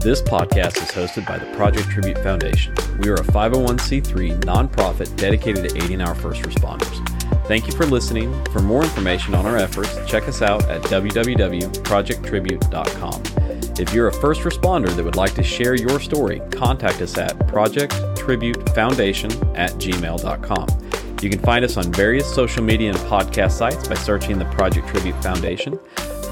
This 0.09 0.23
podcast 0.23 0.79
is 0.79 0.90
hosted 0.90 1.27
by 1.27 1.37
the 1.37 1.44
Project 1.55 1.90
Tribute 1.90 2.16
Foundation. 2.21 2.75
We 2.99 3.11
are 3.11 3.16
a 3.16 3.25
501c3 3.25 4.40
nonprofit 4.40 5.14
dedicated 5.16 5.68
to 5.68 5.85
aiding 5.85 6.01
our 6.01 6.14
first 6.14 6.40
responders. 6.40 7.07
Thank 7.47 7.66
you 7.66 7.75
for 7.75 7.85
listening. 7.85 8.33
For 8.47 8.62
more 8.62 8.83
information 8.83 9.35
on 9.35 9.44
our 9.44 9.59
efforts, 9.59 9.94
check 10.07 10.27
us 10.27 10.40
out 10.40 10.66
at 10.71 10.81
www.projecttribute.com. 10.85 13.23
If 13.79 13.92
you're 13.92 14.09
a 14.09 14.12
first 14.14 14.40
responder 14.40 14.88
that 14.97 15.05
would 15.05 15.16
like 15.16 15.35
to 15.35 15.42
share 15.42 15.75
your 15.75 16.01
story, 16.01 16.40
contact 16.53 17.03
us 17.03 17.18
at 17.18 17.38
projecttributefoundation 17.40 19.59
at 19.59 19.73
gmail.com. 19.73 20.68
You 21.21 21.29
can 21.29 21.40
find 21.40 21.66
us 21.66 21.77
on 21.77 21.92
various 21.92 22.35
social 22.35 22.62
media 22.62 22.92
and 22.92 22.99
podcast 23.01 23.51
sites 23.51 23.87
by 23.87 23.97
searching 23.97 24.38
the 24.38 24.47
Project 24.47 24.88
Tribute 24.88 25.23
Foundation. 25.23 25.79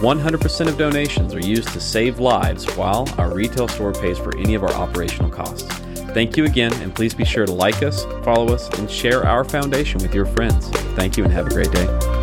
100% 0.00 0.68
of 0.68 0.76
donations 0.76 1.35
are 1.35 1.40
used 1.40 1.68
to 1.68 1.80
save 1.80 2.18
lives 2.18 2.66
while 2.76 3.09
our 3.18 3.32
retail 3.32 3.66
store 3.66 3.92
pays 3.92 4.18
for 4.18 4.37
any 4.37 4.54
of 4.54 4.62
our 4.62 4.72
operational 4.72 5.30
costs. 5.30 5.66
Thank 6.12 6.37
you 6.37 6.44
again, 6.44 6.72
and 6.82 6.94
please 6.94 7.14
be 7.14 7.24
sure 7.24 7.46
to 7.46 7.52
like 7.52 7.82
us, 7.82 8.04
follow 8.22 8.52
us, 8.54 8.68
and 8.78 8.90
share 8.90 9.26
our 9.26 9.44
foundation 9.44 10.00
with 10.00 10.14
your 10.14 10.26
friends. 10.26 10.68
Thank 10.96 11.16
you, 11.16 11.24
and 11.24 11.32
have 11.32 11.46
a 11.46 11.50
great 11.50 11.72
day. 11.72 12.15